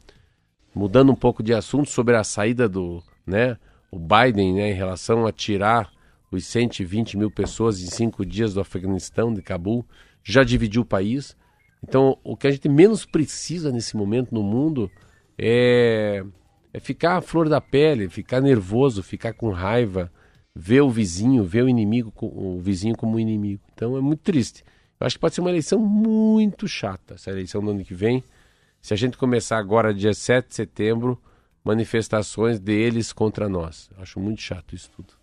[0.73, 3.57] mudando um pouco de assunto sobre a saída do, né,
[3.91, 5.91] o Biden, né, em relação a tirar
[6.31, 9.85] os 120 mil pessoas em cinco dias do Afeganistão, de Cabul,
[10.23, 11.37] já dividiu o país.
[11.83, 14.89] Então, o que a gente menos precisa nesse momento no mundo
[15.37, 16.23] é,
[16.73, 20.11] é ficar à flor da pele, ficar nervoso, ficar com raiva,
[20.55, 23.61] ver o vizinho, ver o inimigo, o vizinho como inimigo.
[23.73, 24.63] Então, é muito triste.
[24.99, 28.23] Eu acho que pode ser uma eleição muito chata, essa eleição do ano que vem.
[28.81, 31.21] Se a gente começar agora, dia 7 de setembro,
[31.63, 33.89] manifestações deles contra nós.
[33.97, 35.13] Acho muito chato isso tudo.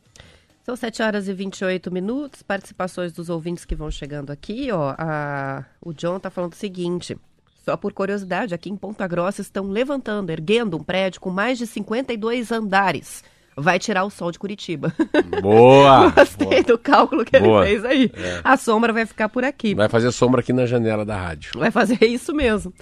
[0.65, 2.43] São 7 horas e 28 minutos.
[2.43, 4.71] Participações dos ouvintes que vão chegando aqui.
[4.71, 5.65] Ó, a...
[5.81, 7.17] O John está falando o seguinte.
[7.65, 11.67] Só por curiosidade, aqui em Ponta Grossa estão levantando, erguendo um prédio com mais de
[11.67, 13.23] 52 andares.
[13.61, 14.93] Vai tirar o sol de Curitiba.
[15.43, 16.11] Boa!
[16.11, 16.63] Gostei boa.
[16.63, 17.69] do cálculo que Boa.
[17.69, 18.13] ele fez aí.
[18.15, 18.41] É.
[18.43, 19.75] A sombra vai ficar por aqui.
[19.75, 21.53] Vai fazer sombra aqui na janela da rádio.
[21.55, 22.73] Vai fazer isso mesmo.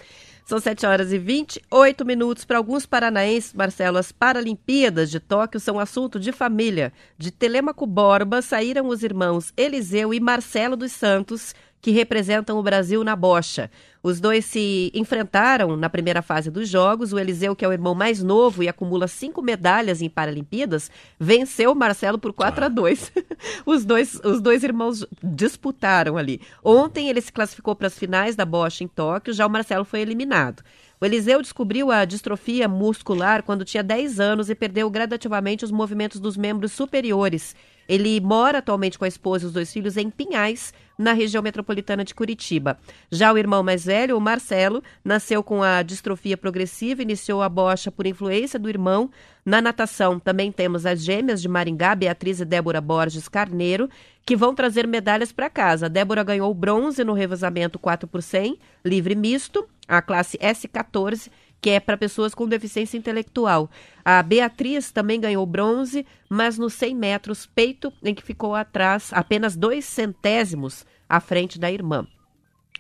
[0.49, 2.45] São 7 horas e 28 minutos.
[2.47, 6.91] Para alguns paranaenses, Marcelo, as Paralimpíadas de Tóquio são assunto de família.
[7.19, 13.05] De Telemaco Borba saíram os irmãos Eliseu e Marcelo dos Santos, que representam o Brasil
[13.05, 13.71] na bocha.
[14.03, 17.13] Os dois se enfrentaram na primeira fase dos Jogos.
[17.13, 21.73] O Eliseu, que é o irmão mais novo e acumula cinco medalhas em Paralimpíadas, venceu
[21.73, 23.13] o Marcelo por 4 a 2.
[23.67, 26.41] os, dois, os dois irmãos disputaram ali.
[26.65, 30.01] Ontem ele se classificou para as finais da bocha em Tóquio, já o Marcelo foi
[30.01, 30.63] eliminado.
[31.01, 36.19] O Eliseu descobriu a distrofia muscular quando tinha 10 anos e perdeu gradativamente os movimentos
[36.19, 37.55] dos membros superiores.
[37.89, 42.05] Ele mora atualmente com a esposa e os dois filhos em Pinhais, na região metropolitana
[42.05, 42.79] de Curitiba.
[43.11, 47.91] Já o irmão mais velho, o Marcelo, nasceu com a distrofia progressiva, iniciou a bocha
[47.91, 49.09] por influência do irmão.
[49.47, 53.89] Na natação também temos as gêmeas de Maringá, Beatriz e Débora Borges Carneiro,
[54.27, 55.89] que vão trazer medalhas para casa.
[55.89, 61.81] Débora ganhou bronze no revezamento 4 por 100, livre misto, a classe S14, que é
[61.81, 63.71] para pessoas com deficiência intelectual.
[64.05, 69.57] A Beatriz também ganhou bronze, mas nos 100 metros peito, em que ficou atrás apenas
[69.57, 72.07] dois centésimos à frente da irmã.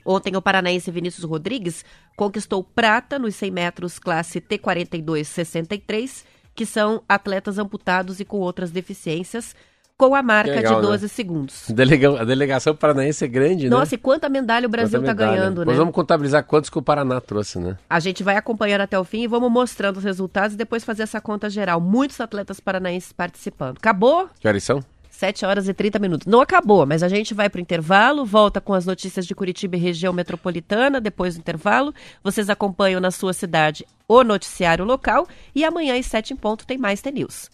[0.04, 1.84] Ontem, o paranaense Vinícius Rodrigues
[2.16, 9.54] conquistou prata nos 100 metros classe T42-63, que são atletas amputados e com outras deficiências.
[9.98, 11.08] Com a marca legal, de 12 né?
[11.08, 11.64] segundos.
[11.68, 13.76] Delega- a delegação paranaense é grande, né?
[13.76, 15.66] Nossa, e quanta medalha o Brasil está ganhando, né?
[15.66, 17.76] Nós vamos contabilizar quantos que o Paraná trouxe, né?
[17.90, 21.02] A gente vai acompanhando até o fim e vamos mostrando os resultados e depois fazer
[21.02, 21.80] essa conta geral.
[21.80, 23.78] Muitos atletas paranaenses participando.
[23.78, 24.28] Acabou?
[24.38, 24.84] Que horas são?
[25.11, 26.28] 7 horas e 30 minutos.
[26.28, 29.74] Não acabou, mas a gente vai para o intervalo, volta com as notícias de Curitiba
[29.74, 31.92] e região metropolitana depois do intervalo.
[32.22, 36.78] Vocês acompanham na sua cidade o noticiário local e amanhã às 7 em ponto tem
[36.78, 37.50] mais T-News.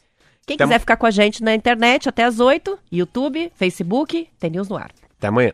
[0.47, 4.69] Quem Até quiser ficar com a gente na internet até às 8, YouTube, Facebook, T-News
[4.69, 4.91] no ar.
[5.19, 5.53] Até amanhã.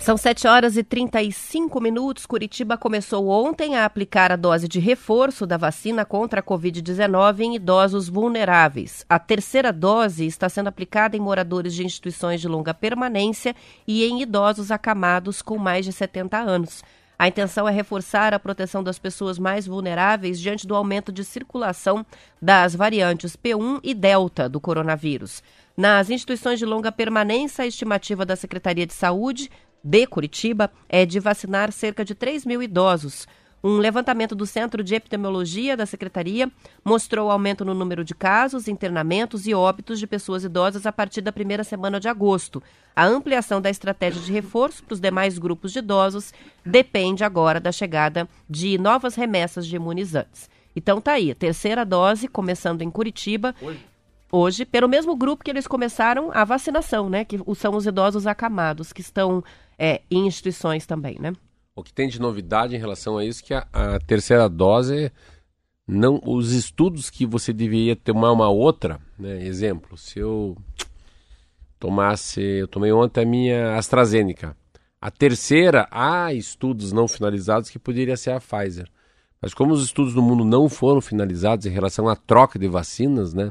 [0.00, 2.24] São 7 horas e 35 minutos.
[2.24, 7.56] Curitiba começou ontem a aplicar a dose de reforço da vacina contra a Covid-19 em
[7.56, 9.04] idosos vulneráveis.
[9.06, 13.54] A terceira dose está sendo aplicada em moradores de instituições de longa permanência
[13.86, 16.82] e em idosos acamados com mais de 70 anos.
[17.18, 22.06] A intenção é reforçar a proteção das pessoas mais vulneráveis diante do aumento de circulação
[22.40, 25.42] das variantes P1 e Delta do coronavírus.
[25.76, 29.50] Nas instituições de longa permanência, a estimativa da Secretaria de Saúde
[29.82, 33.26] de Curitiba é de vacinar cerca de 3 mil idosos.
[33.62, 36.50] Um levantamento do Centro de Epidemiologia da Secretaria
[36.82, 41.30] mostrou aumento no número de casos, internamentos e óbitos de pessoas idosas a partir da
[41.30, 42.62] primeira semana de agosto.
[42.96, 46.32] A ampliação da estratégia de reforço para os demais grupos de idosos
[46.64, 50.48] depende agora da chegada de novas remessas de imunizantes.
[50.74, 53.54] Então tá aí, terceira dose começando em Curitiba.
[54.32, 57.24] Hoje, pelo mesmo grupo que eles começaram a vacinação, né?
[57.24, 59.42] Que são os idosos acamados, que estão
[59.80, 61.32] é, em instituições também, né?
[61.74, 65.10] O que tem de novidade em relação a isso é que a, a terceira dose
[65.88, 69.42] não os estudos que você deveria tomar uma outra, né?
[69.46, 70.54] Exemplo, se eu
[71.78, 74.54] tomasse, eu tomei ontem a minha AstraZeneca.
[75.00, 78.86] A terceira, há estudos não finalizados que poderia ser a Pfizer.
[79.40, 83.32] Mas como os estudos no mundo não foram finalizados em relação à troca de vacinas,
[83.32, 83.50] né?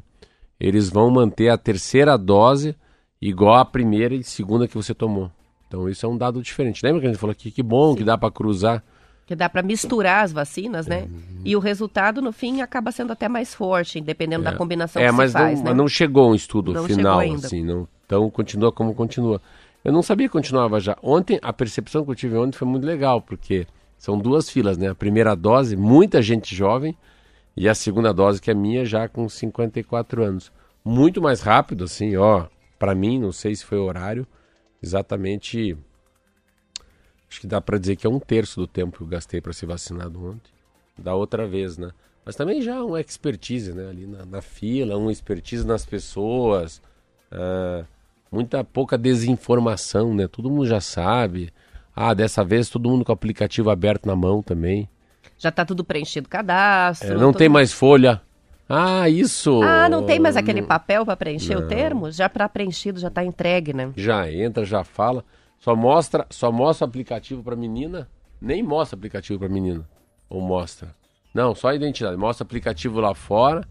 [0.60, 2.76] Eles vão manter a terceira dose
[3.20, 5.32] igual à primeira e segunda que você tomou.
[5.70, 6.86] Então isso é um dado diferente.
[6.86, 8.84] Lembra que a gente falou aqui que bom que dá para cruzar?
[9.26, 11.04] Que dá para misturar as vacinas, né?
[11.04, 11.42] Uhum.
[11.46, 15.12] E o resultado, no fim, acaba sendo até mais forte, dependendo da combinação é, que
[15.12, 15.70] mas faz, não, né?
[15.70, 17.88] mas não chegou um estudo Não final assim, não.
[18.06, 19.40] Então continua como continua.
[19.86, 20.98] Eu não sabia que continuava já.
[21.02, 24.90] Ontem a percepção que eu tive ontem foi muito legal, porque são duas filas, né?
[24.90, 26.98] A primeira dose, muita gente jovem,
[27.56, 30.52] e a segunda dose que é minha já com 54 anos.
[30.84, 32.48] Muito mais rápido assim, ó,
[32.80, 34.26] Pra mim, não sei se foi o horário,
[34.82, 35.78] exatamente
[37.30, 39.54] acho que dá pra dizer que é um terço do tempo que eu gastei para
[39.54, 40.52] ser vacinado ontem,
[40.98, 41.92] da outra vez, né?
[42.26, 43.90] Mas também já uma expertise, né?
[43.90, 46.82] Ali na, na fila, uma expertise nas pessoas,
[47.32, 47.84] ah,
[48.32, 50.28] muita pouca desinformação, né?
[50.28, 51.52] Todo mundo já sabe.
[51.96, 54.88] Ah, dessa vez todo mundo com o aplicativo aberto na mão também.
[55.38, 57.10] Já tá tudo preenchido o cadastro.
[57.10, 58.22] É, não tem mundo- mais folha.
[58.70, 59.62] Ah, isso!
[59.64, 61.68] Ah, não tem mais aquele Não- papel para preencher o Não.
[61.68, 62.12] termo?
[62.12, 63.92] Já para preenchido, já tá entregue, né?
[63.96, 65.26] Já entra, já fala.
[65.58, 68.08] Só mostra, só mostra o aplicativo pra menina.
[68.40, 69.90] Nem mostra o aplicativo pra menina.
[70.30, 70.96] Ou mostra.
[71.34, 72.16] Não, só a identidade.
[72.16, 73.68] Mostra o aplicativo lá fora,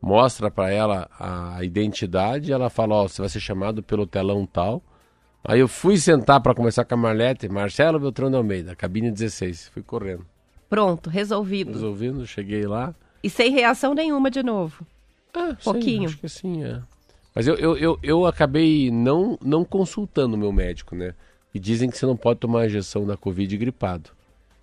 [0.00, 4.82] mostra pra ela a identidade, ela fala, ó, você vai ser chamado pelo telão tal.
[5.44, 9.68] Aí eu fui sentar pra conversar com a Marlete, Marcelo Beltrão de Almeida, cabine 16.
[9.70, 10.24] Fui correndo.
[10.68, 11.72] Pronto, resolvido.
[11.72, 12.94] Resolvendo, cheguei lá.
[13.22, 14.84] E sem reação nenhuma de novo.
[15.34, 16.04] Ah, sim, Pouquinho.
[16.06, 16.80] acho que sim, é.
[17.34, 21.14] Mas eu, eu, eu, eu acabei não, não consultando o meu médico, né?
[21.54, 24.10] E dizem que você não pode tomar a injeção da Covid gripado.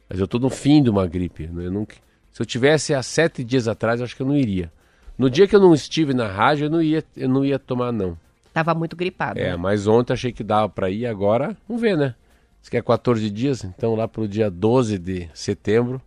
[0.08, 1.48] Mas eu tô no fim de uma gripe.
[1.48, 1.68] Né?
[1.68, 1.88] Eu não,
[2.32, 4.72] se eu tivesse há sete dias atrás, eu acho que eu não iria.
[5.18, 7.92] No dia que eu não estive na rádio, eu não ia, eu não ia tomar,
[7.92, 8.18] não.
[8.54, 9.40] Tava muito gripado.
[9.40, 9.56] É, né?
[9.56, 12.16] mas ontem achei que dava pra ir, agora vamos ver, né?
[12.62, 16.02] Isso que é 14 dias, então lá pro dia 12 de setembro,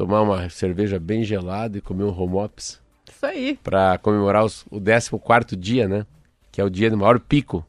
[0.00, 3.58] tomar uma cerveja bem gelada e comer um home office Isso aí.
[3.62, 6.06] para comemorar os, o 14 dia, né?
[6.50, 7.66] Que é o dia do maior pico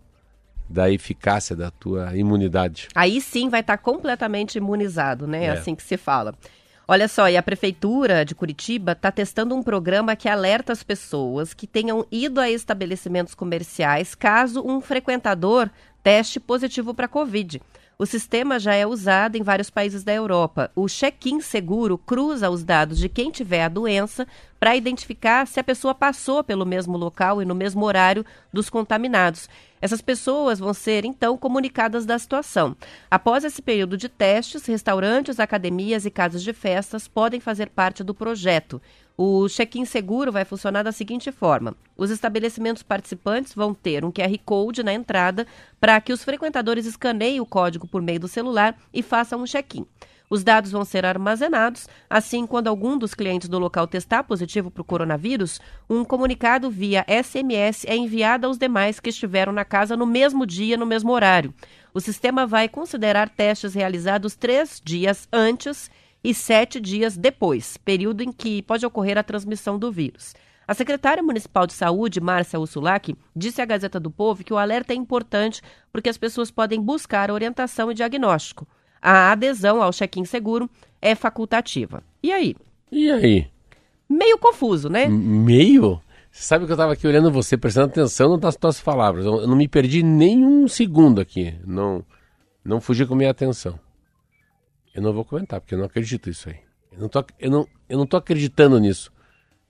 [0.69, 2.87] da eficácia da tua imunidade.
[2.95, 5.43] Aí sim vai estar completamente imunizado, né?
[5.43, 5.49] É É.
[5.49, 6.33] assim que se fala.
[6.87, 11.53] Olha só, e a Prefeitura de Curitiba está testando um programa que alerta as pessoas
[11.53, 15.69] que tenham ido a estabelecimentos comerciais caso um frequentador
[16.01, 17.61] teste positivo para Covid.
[18.01, 20.71] O sistema já é usado em vários países da Europa.
[20.75, 24.27] O check-in seguro cruza os dados de quem tiver a doença
[24.59, 29.47] para identificar se a pessoa passou pelo mesmo local e no mesmo horário dos contaminados.
[29.81, 32.77] Essas pessoas vão ser, então, comunicadas da situação.
[33.09, 38.13] Após esse período de testes, restaurantes, academias e casas de festas podem fazer parte do
[38.13, 38.79] projeto.
[39.17, 44.37] O check-in seguro vai funcionar da seguinte forma: os estabelecimentos participantes vão ter um QR
[44.45, 45.45] Code na entrada
[45.79, 49.85] para que os frequentadores escaneiem o código por meio do celular e façam um check-in.
[50.31, 54.79] Os dados vão ser armazenados, assim, quando algum dos clientes do local testar positivo para
[54.79, 60.05] o coronavírus, um comunicado via SMS é enviado aos demais que estiveram na casa no
[60.05, 61.53] mesmo dia, no mesmo horário.
[61.93, 65.91] O sistema vai considerar testes realizados três dias antes
[66.23, 70.33] e sete dias depois, período em que pode ocorrer a transmissão do vírus.
[70.65, 74.93] A secretária municipal de saúde, Márcia Ursulac, disse à Gazeta do Povo que o alerta
[74.93, 78.65] é importante porque as pessoas podem buscar orientação e diagnóstico.
[79.01, 80.69] A adesão ao check-in seguro
[81.01, 82.03] é facultativa.
[82.21, 82.55] E aí?
[82.91, 83.47] E aí?
[84.07, 85.07] Meio confuso, né?
[85.07, 86.01] Meio?
[86.31, 89.25] Você sabe que eu estava aqui olhando você, prestando atenção nas tuas palavras.
[89.25, 91.55] Eu não me perdi nem um segundo aqui.
[91.65, 92.05] Não,
[92.63, 93.79] não fugi com minha atenção.
[94.93, 96.57] Eu não vou comentar, porque eu não acredito nisso aí.
[96.91, 99.11] Eu não tô, eu não, eu não tô acreditando nisso.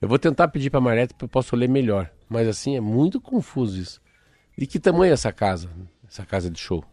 [0.00, 2.10] Eu vou tentar pedir para a Marlete para eu possa ler melhor.
[2.28, 4.00] Mas assim, é muito confuso isso.
[4.58, 5.70] De que tamanho é essa casa?
[6.06, 6.84] Essa casa de show?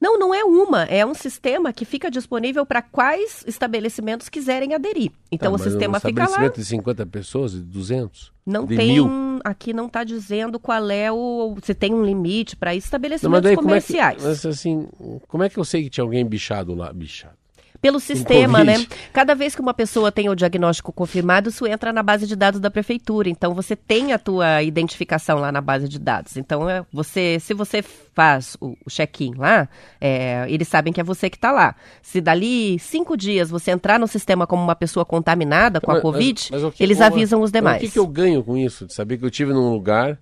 [0.00, 5.10] Não, não é uma, é um sistema que fica disponível para quais estabelecimentos quiserem aderir.
[5.30, 6.26] Então Tá, o sistema um fica lá.
[6.26, 8.32] estabelecimento de 50 pessoas, de 200?
[8.46, 9.08] Não de tem, mil?
[9.44, 13.54] aqui não está dizendo qual é o, se tem um limite para Não, estabelecimentos daí
[13.56, 14.22] como é que, comerciais.
[14.22, 14.88] mas assim,
[15.26, 16.92] como é que eu sei que tinha alguém bichado lá?
[16.92, 17.37] Bichado.
[17.80, 18.74] Pelo sistema, né?
[19.12, 22.58] Cada vez que uma pessoa tem o diagnóstico confirmado, isso entra na base de dados
[22.60, 23.28] da prefeitura.
[23.28, 26.36] Então você tem a tua identificação lá na base de dados.
[26.36, 29.68] Então é, você, se você faz o, o check-in lá,
[30.00, 31.76] é, eles sabem que é você que está lá.
[32.02, 36.02] Se dali cinco dias você entrar no sistema como uma pessoa contaminada com a Mas-
[36.02, 37.76] Covid, mas- mas que- eles avisam os demais.
[37.76, 38.86] O que, que eu ganho com isso?
[38.86, 40.18] De saber que eu tive num lugar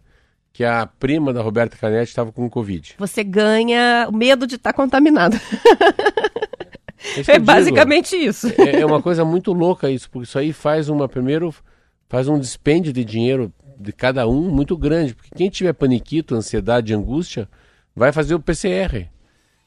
[0.52, 2.94] que a prima da Roberta Canetti estava com Covid.
[2.98, 5.38] Você ganha o medo de estar contaminado.
[7.14, 7.44] É, É eu digo.
[7.44, 8.48] basicamente isso.
[8.60, 11.54] É, é uma coisa muito louca isso, porque isso aí faz uma, primeiro,
[12.08, 15.14] faz um dispêndio de dinheiro de cada um muito grande.
[15.14, 17.48] Porque quem tiver paniquito, ansiedade, angústia,
[17.94, 19.08] vai fazer o PCR.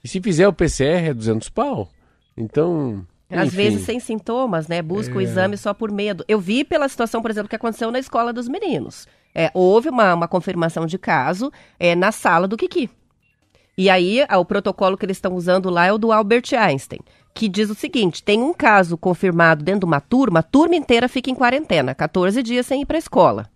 [0.04, 1.90] E se fizer o PCR é 200 pau.
[2.38, 3.06] Então.
[3.30, 3.58] Às enfim.
[3.58, 4.82] vezes sem sintomas, né?
[4.82, 6.26] Busca o exame só por medo.
[6.28, 9.08] Eu vi pela situação, por exemplo, que aconteceu na escola dos meninos.
[9.36, 12.90] É, houve uma, uma confirmação de caso é, na sala do Kiki.
[13.78, 17.00] E aí, o protocolo que eles estão usando lá é o do Albert Einstein,
[17.34, 21.08] que diz o seguinte: tem um caso confirmado dentro de uma turma, a turma inteira
[21.08, 23.50] fica em quarentena, 14 dias sem ir para a escola.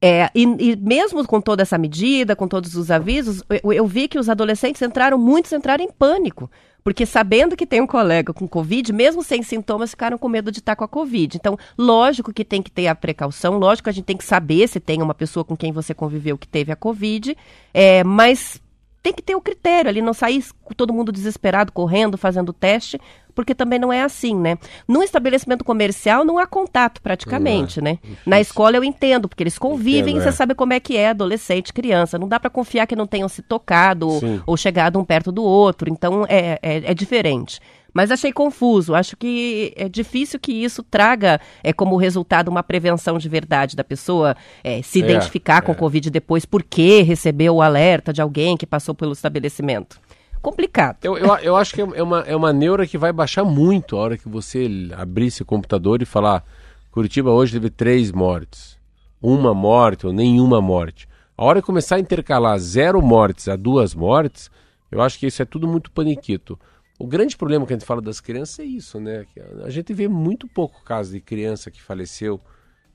[0.00, 4.06] É, e, e mesmo com toda essa medida, com todos os avisos, eu, eu vi
[4.06, 6.48] que os adolescentes entraram, muitos entraram em pânico.
[6.84, 10.60] Porque sabendo que tem um colega com Covid, mesmo sem sintomas, ficaram com medo de
[10.60, 11.36] estar com a Covid.
[11.36, 14.68] Então, lógico que tem que ter a precaução, lógico que a gente tem que saber
[14.68, 17.36] se tem uma pessoa com quem você conviveu que teve a Covid,
[17.74, 18.62] é, mas
[19.02, 20.44] tem que ter o critério ali, não sair
[20.76, 23.00] todo mundo desesperado, correndo, fazendo teste,
[23.34, 24.58] porque também não é assim, né?
[24.86, 27.98] Num estabelecimento comercial não há contato praticamente, né?
[28.26, 30.32] Na escola eu entendo, porque eles convivem, Entendo, você é.
[30.32, 32.18] sabe como é que é adolescente, criança.
[32.18, 35.44] Não dá para confiar que não tenham se tocado ou, ou chegado um perto do
[35.44, 37.60] outro, então é, é, é diferente.
[37.92, 43.18] Mas achei confuso, acho que é difícil que isso traga é, como resultado uma prevenção
[43.18, 45.74] de verdade da pessoa é, se É, identificar com é.
[45.74, 49.98] Covid depois, porque recebeu o alerta de alguém que passou pelo estabelecimento.
[50.40, 50.98] Complicado.
[51.02, 54.00] Eu, eu, eu acho que é uma, é uma neura que vai baixar muito a
[54.00, 56.44] hora que você abrir esse computador e falar:
[56.92, 58.78] Curitiba hoje teve três mortes,
[59.20, 61.08] uma morte ou nenhuma morte.
[61.36, 64.50] A hora que começar a intercalar zero mortes a duas mortes,
[64.90, 66.58] eu acho que isso é tudo muito paniquito.
[66.98, 69.24] O grande problema que a gente fala das crianças é isso, né?
[69.64, 72.40] A- gente vê muito pouco caso de criança que faleceu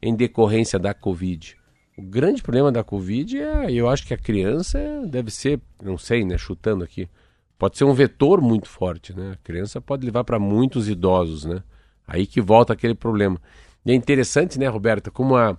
[0.01, 1.55] em decorrência da Covid.
[1.97, 6.25] O grande problema da Covid é, eu acho que a criança deve ser, não sei,
[6.25, 7.07] né, chutando aqui,
[7.57, 9.33] pode ser um vetor muito forte, né?
[9.33, 11.63] A criança pode levar para muitos idosos, né?
[12.07, 13.39] Aí que volta aquele problema.
[13.85, 15.57] E é interessante, né, Roberta, como a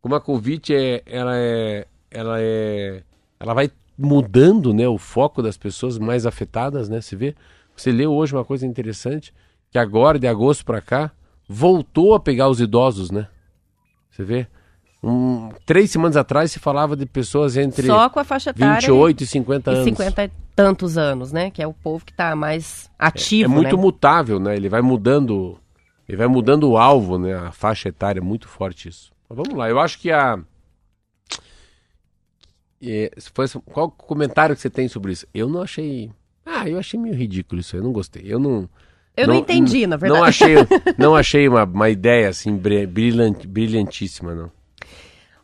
[0.00, 3.02] como a Covid é, ela é, ela é,
[3.40, 7.00] ela vai mudando, né, o foco das pessoas mais afetadas, né?
[7.00, 7.34] Você vê,
[7.82, 9.32] você leu hoje uma coisa interessante
[9.70, 11.10] que agora de agosto para cá
[11.48, 13.28] voltou a pegar os idosos, né?
[14.10, 14.46] Você vê,
[15.02, 19.22] um, três semanas atrás se falava de pessoas entre Só com a faixa etária 28
[19.22, 19.84] e 50 e anos.
[19.84, 21.50] 50 e tantos anos, né?
[21.50, 23.82] Que é o povo que está mais ativo, é muito né?
[23.82, 24.56] mutável, né?
[24.56, 25.58] Ele vai mudando,
[26.08, 27.34] ele vai mudando o alvo, né?
[27.34, 29.12] A faixa etária é muito forte isso.
[29.28, 30.38] Mas vamos lá, eu acho que a
[32.80, 35.26] É, fosse- qual o comentário que você tem sobre isso?
[35.34, 36.10] Eu não achei.
[36.48, 37.76] Ah, eu achei meio ridículo isso.
[37.76, 38.22] Eu não gostei.
[38.26, 38.68] Eu não.
[39.16, 40.20] Eu não, entendi, na verdade.
[40.20, 40.54] Não achei,
[40.96, 44.50] não achei uma, uma ideia assim bri- brilhante, brilhantíssima, não.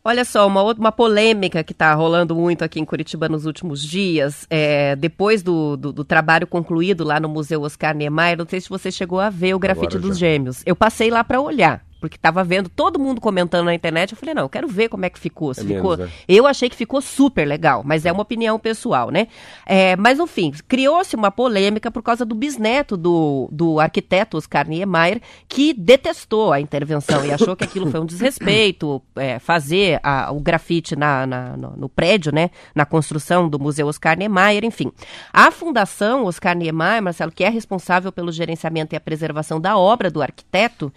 [0.07, 4.47] Olha só, uma, uma polêmica que está rolando muito aqui em Curitiba nos últimos dias,
[4.51, 8.69] é, depois do, do, do trabalho concluído lá no Museu Oscar Niemeyer, não sei se
[8.69, 10.63] você chegou a ver o grafite dos gêmeos.
[10.67, 14.35] Eu passei lá para olhar, porque estava vendo todo mundo comentando na internet, eu falei,
[14.35, 15.55] não, eu quero ver como é que ficou.
[15.55, 15.97] Se É ficou...
[15.97, 16.13] menos, né?
[16.29, 19.27] Eu achei que ficou super legal, mas é uma opinião pessoal, né?
[19.65, 25.23] É, mas, enfim, criou-se uma polêmica por causa do bisneto do, do arquiteto Oscar Niemeyer,
[25.49, 30.41] que detestou a intervenção e achou que aquilo foi um desrespeito, é, fazer a- o
[30.41, 32.51] grafite na, na- no, no prédio, né?
[32.75, 34.93] Na construção do Museu Oscar Niemeyer, enfim.
[35.33, 40.11] A Fundação Oscar Niemeyer, Marcelo, que é responsável pelo gerenciamento e a preservação da obra
[40.11, 40.93] do arquiteto,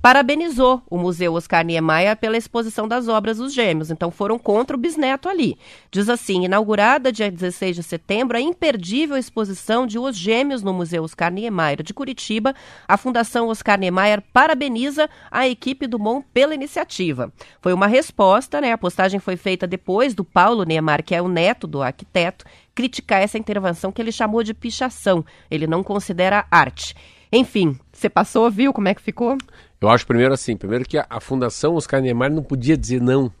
[0.00, 3.90] parabenizou o Museu Oscar Niemeyer pela exposição das obras dos gêmeos.
[3.90, 5.58] Então foram contra o bisneto ali.
[5.90, 11.02] Diz assim: inaugurada dia 16 de setembro, a imperdível exposição de Os Gêmeos no Museu
[11.02, 12.54] Oscar Niemeyer de Curitiba,
[12.86, 17.32] a Fundação Oscar Niemeyer parabeniza a equipe do MON pela iniciativa.
[17.60, 18.72] Foi uma resposta, né?
[18.72, 23.22] A postagem foi feita depois do Paulo Niemeyer, que é o neto do arquiteto, criticar
[23.22, 25.24] essa intervenção que ele chamou de pichação.
[25.50, 26.94] Ele não considera arte.
[27.32, 29.38] Enfim, você passou, viu como é que ficou?
[29.82, 33.32] Eu acho primeiro assim, primeiro que a, a Fundação Oscar Niemeyer não podia dizer não.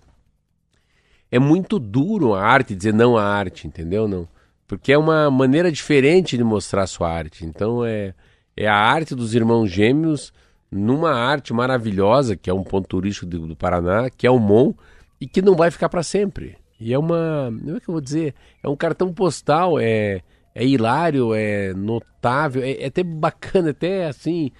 [1.30, 4.08] É muito duro a arte dizer não à arte, entendeu?
[4.08, 4.28] Não.
[4.66, 7.46] Porque é uma maneira diferente de mostrar sua arte.
[7.46, 8.12] Então é,
[8.56, 10.32] é a arte dos irmãos gêmeos
[10.68, 14.74] numa arte maravilhosa, que é um ponto turístico do, do Paraná, que é o Mon,
[15.20, 16.56] e que não vai ficar para sempre.
[16.80, 17.54] E é uma.
[17.56, 18.34] Como é que eu vou dizer?
[18.60, 20.22] É um cartão postal, é,
[20.52, 24.50] é hilário, é notável, é, é até bacana, até assim.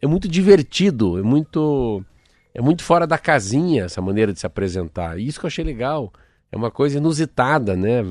[0.00, 2.04] É muito divertido, é muito.
[2.52, 5.18] É muito fora da casinha essa maneira de se apresentar.
[5.18, 6.12] E isso que eu achei legal.
[6.50, 8.04] É uma coisa inusitada, né?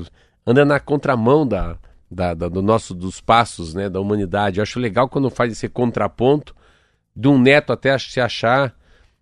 [0.46, 1.76] Anda na contramão da,
[2.10, 3.88] da, da- do nosso, dos passos, né?
[3.90, 4.58] Da humanidade.
[4.58, 6.54] Eu acho legal quando faz esse contraponto
[7.14, 8.74] de um neto até se achar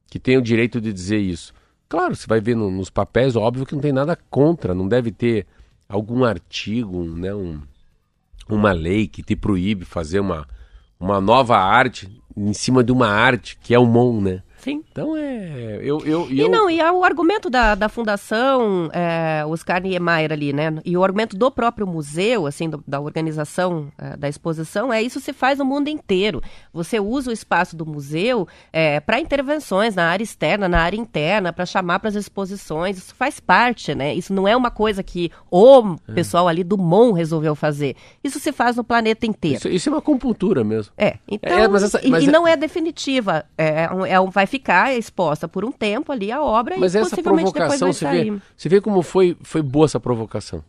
[0.09, 1.53] que tem o direito de dizer isso.
[1.89, 5.11] Claro, você vai ver no- nos papéis, óbvio que não tem nada contra, não deve
[5.11, 5.47] ter
[5.89, 7.61] algum artigo, né, um,
[8.49, 10.47] uma lei que te proíbe fazer uma,
[11.01, 12.09] uma nova arte
[12.39, 14.43] em cima de uma arte que é o Mon, né?
[14.59, 14.83] Sim.
[14.91, 15.79] Então é.
[15.83, 20.53] Eu, eu, E eu, não, e o argumento da, da Fundação é, Oscar Niemeyer ali,
[20.53, 20.75] né?
[20.85, 25.21] E o argumento do próprio museu, assim, do- da organização é, da exposição, é isso
[25.21, 26.43] se faz no mundo inteiro.
[26.73, 28.47] Você usa o espaço do museu
[29.07, 32.99] para intervenções na área externa, na área interna, para chamar para as exposições.
[32.99, 34.15] Isso faz parte, né?
[34.15, 36.13] Isso não é uma coisa que o É.
[36.13, 37.95] pessoal ali do MON resolveu fazer.
[38.23, 39.59] Isso se faz no planeta inteiro.
[39.59, 40.93] isso, isso é uma compultura mesmo.
[40.97, 43.45] É, então, É, mas essa- e, mas e é- não é definitiva.
[43.57, 47.11] É, é um- vai ficar exposta por um tempo ali a obra Mas e essa
[47.11, 48.43] possivelmente provocação, depois você vai vê, sair.
[48.57, 50.65] você vê como foi, foi boa essa provocação.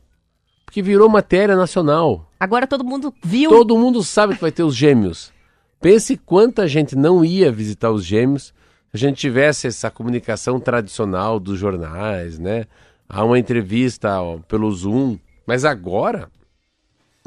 [0.66, 2.30] Porque virou matéria nacional.
[2.40, 3.50] Agora todo mundo viu.
[3.50, 5.34] Todo mundo sabe que vai ter os gêmeos.
[5.82, 8.54] Pense quanta gente não ia visitar os gêmeos
[8.92, 12.66] se a gente tivesse essa comunicação tradicional dos jornais, né?
[13.08, 15.18] Há uma entrevista ó, pelo Zoom.
[15.46, 16.30] Mas agora,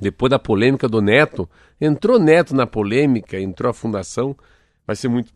[0.00, 1.48] depois da polêmica do Neto,
[1.80, 4.36] entrou Neto na polêmica, entrou a fundação,
[4.86, 5.32] vai ser muito,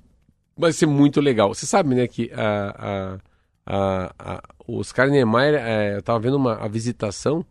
[0.57, 1.55] vai ser muito legal.
[1.55, 3.19] Você sabe, né, que a,
[3.67, 7.45] a, a, o Oscar Niemeyer, é, eu estava vendo uma, a visitação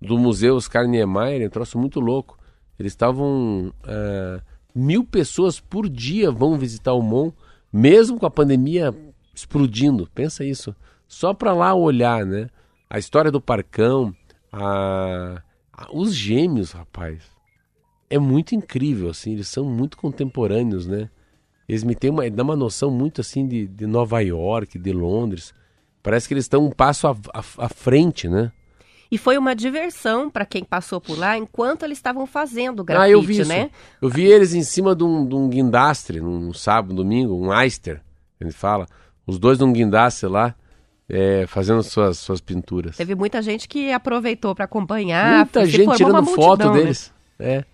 [0.00, 2.38] do Museu Oscar Niemeyer, um troço muito louco.
[2.78, 3.72] Eles estavam.
[3.86, 4.40] é,
[4.74, 7.32] mil pessoas por dia vão visitar o Mon,
[7.72, 8.94] mesmo com a pandemia
[9.34, 10.08] explodindo.
[10.14, 10.74] Pensa isso.
[11.06, 12.48] Só para lá olhar, né?
[12.88, 14.14] A história do Parcão,
[14.52, 15.42] a-
[15.92, 17.22] os gêmeos, rapaz.
[18.08, 19.32] É muito incrível, assim.
[19.32, 21.10] Eles são muito contemporâneos, né?
[21.70, 25.54] Eles me têm uma, dá uma noção muito assim de, de Nova York, de Londres.
[26.02, 28.50] Parece que eles estão um passo à, à- à frente, né?
[29.08, 33.06] E foi uma diversão para quem passou por lá enquanto eles estavam fazendo o grafite,
[33.06, 33.48] ah, eu vi isso.
[33.48, 33.70] né?
[34.02, 38.00] Eu vi eles em cima de um, de um guindastre, num sábado, domingo, um Eister,
[38.40, 38.86] ele fala.
[39.26, 40.54] Os dois num guindastre lá,
[41.08, 42.96] é, fazendo suas, suas pinturas.
[42.96, 45.36] Teve muita gente que aproveitou para acompanhar.
[45.38, 46.80] Muita gente tirando foto multidão, né?
[46.82, 47.12] deles.
[47.38, 47.64] É.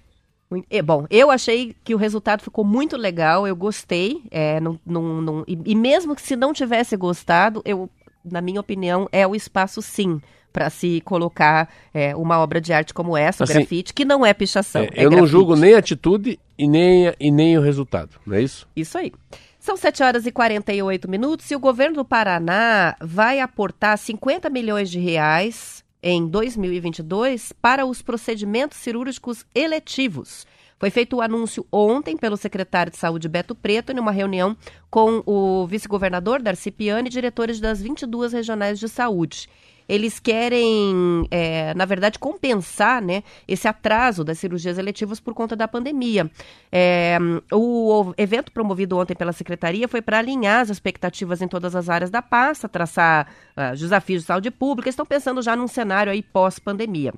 [0.71, 5.21] É, bom, eu achei que o resultado ficou muito legal, eu gostei, é, não, não,
[5.21, 7.91] não- e, e mesmo que se não tivesse gostado, eu,
[8.25, 10.21] na minha opinião, é o espaço sim
[10.53, 14.25] para se colocar é, uma obra de arte como essa, o Assim, grafite, que não
[14.25, 14.83] é pichação.
[14.83, 15.33] É, é eu não grafite.
[15.33, 18.67] julgo nem a atitude e nem, e nem o resultado, não é isso?
[18.75, 19.13] Isso aí.
[19.59, 24.89] São 7 horas e 48 minutos e o governo do Paraná vai aportar 50 milhões
[24.89, 30.47] de reais em 2022 para os procedimentos cirúrgicos eletivos.
[30.79, 34.55] Foi feito o anúncio ontem pelo secretário de Saúde Beto Preto em uma reunião
[34.91, 39.49] com o vice-governador Darcy Piani e diretores das 22 regionais de saúde.
[39.89, 45.69] Eles querem, é, na verdade, compensar né, esse atraso das cirurgias eletivas por conta da
[45.69, 46.31] pandemia.
[46.73, 47.19] É,
[47.53, 52.11] o evento promovido ontem pela Secretaria foi para alinhar as expectativas em todas as áreas
[52.11, 54.89] da pasta, traçar uh, os desafios de saúde pública.
[54.89, 57.13] Estão pensando já num cenário aí pós-pandemia.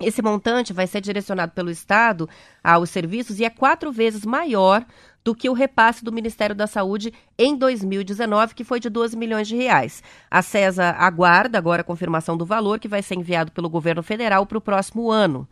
[0.00, 2.28] Esse montante vai ser direcionado pelo Estado
[2.62, 4.84] aos serviços e é quatro vezes maior
[5.24, 9.48] do que o repasse do Ministério da Saúde em 2019, que foi de 12 milhões
[9.48, 10.02] de reais.
[10.30, 14.44] A CESA aguarda agora a confirmação do valor que vai ser enviado pelo governo federal
[14.46, 15.48] para o próximo ano.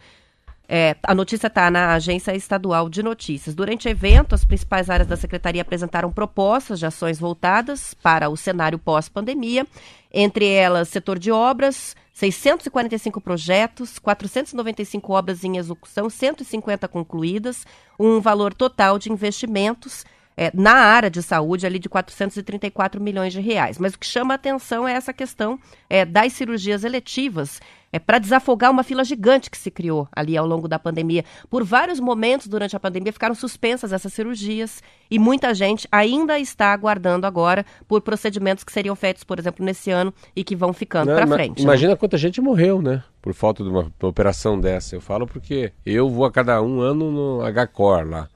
[0.73, 3.57] É, a notícia está na Agência Estadual de Notícias.
[3.57, 8.37] Durante o evento, as principais áreas da secretaria apresentaram propostas de ações voltadas para o
[8.37, 9.67] cenário pós-pandemia,
[10.13, 17.67] entre elas setor de obras, 645 projetos, 495 obras em execução, 150 concluídas,
[17.99, 20.05] um valor total de investimentos
[20.37, 23.79] é, na área de saúde ali de 434 milhões de reais.
[23.79, 25.59] Mas o que chama a atenção é essa questão
[25.89, 27.61] é, das cirurgias eletivas,
[27.93, 31.25] é para desafogar uma fila gigante que se criou ali ao longo da pandemia.
[31.49, 36.73] Por vários momentos durante a pandemia ficaram suspensas essas cirurgias e muita gente ainda está
[36.73, 41.13] aguardando agora por procedimentos que seriam feitos, por exemplo, nesse ano e que vão ficando
[41.13, 41.59] para frente.
[41.59, 41.65] Né?
[41.65, 41.97] Imagina né?
[41.97, 43.03] quanta gente morreu, né?
[43.21, 44.95] Por falta de uma, uma operação dessa.
[44.95, 48.29] Eu falo porque eu vou a cada um ano no HCOR lá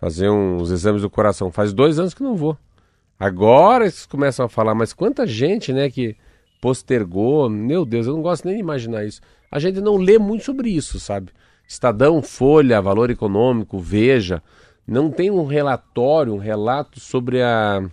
[0.00, 1.50] fazer uns exames do coração.
[1.52, 2.56] Faz dois anos que não vou.
[3.18, 6.16] Agora eles começam a falar, mas quanta gente, né, que
[6.60, 7.48] postergou.
[7.48, 9.20] Meu Deus, eu não gosto nem de imaginar isso.
[9.50, 11.32] A gente não lê muito sobre isso, sabe?
[11.66, 14.42] Estadão, Folha, Valor Econômico, Veja,
[14.86, 17.78] não tem um relatório, um relato sobre a.
[17.80, 17.92] Como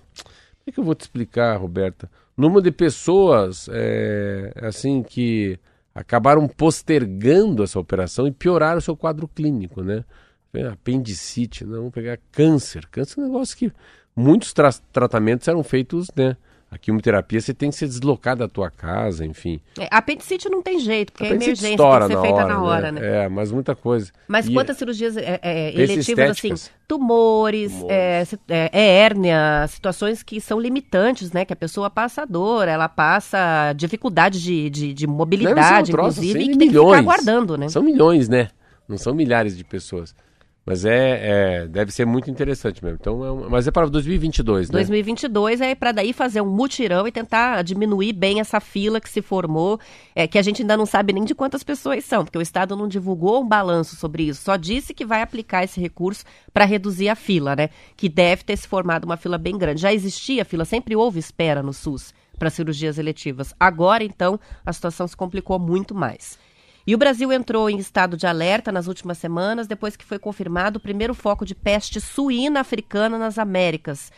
[0.66, 2.10] é que eu vou te explicar, Roberta?
[2.36, 5.60] Número de pessoas, é, assim, que
[5.94, 10.04] acabaram postergando essa operação e pioraram o seu quadro clínico, né?
[10.72, 12.88] apendicite, não, vamos pegar câncer.
[12.88, 13.72] Câncer é um negócio que
[14.16, 16.36] muitos tra tratamentos eram feitos, né?
[16.70, 19.62] A quimioterapia você tem que ser deslocado da tua casa, enfim.
[19.80, 22.92] É, apendicite não tem jeito, porque é emergência, tem que ser feita hora, na hora,
[22.92, 23.00] né?
[23.00, 23.26] né?
[23.26, 24.12] É, mas muita coisa.
[24.28, 24.80] Mas e quantas é...
[24.80, 26.54] cirurgias é, é, eletivas, assim,
[26.86, 27.86] tumores, tumores.
[27.88, 31.46] É, é, é, hérnia, situações que são limitantes, né?
[31.46, 36.50] Que a pessoa passa dor, ela passa dificuldade de, de, de mobilidade, não, inclusive, assim,
[36.50, 36.74] e que milhões.
[36.74, 37.70] tem que ficar aguardando, né?
[37.70, 38.50] São milhões, né?
[38.90, 40.14] Não são milhares de pessoas.
[40.68, 42.98] Mas é, é, deve ser muito interessante mesmo.
[43.00, 44.74] Então, é um, mas é para 2022, né?
[44.74, 49.22] 2022 é para daí fazer um mutirão e tentar diminuir bem essa fila que se
[49.22, 49.80] formou,
[50.14, 52.76] é, que a gente ainda não sabe nem de quantas pessoas são, porque o Estado
[52.76, 57.08] não divulgou um balanço sobre isso, só disse que vai aplicar esse recurso para reduzir
[57.08, 57.70] a fila, né?
[57.96, 59.80] Que deve ter se formado uma fila bem grande.
[59.80, 63.54] Já existia fila, sempre houve espera no SUS para cirurgias eletivas.
[63.58, 66.38] Agora, então, a situação se complicou muito mais.
[66.88, 70.78] E o Brasil entrou em estado de alerta nas últimas semanas, depois que foi confirmado
[70.78, 74.10] o primeiro foco de peste suína africana nas Américas.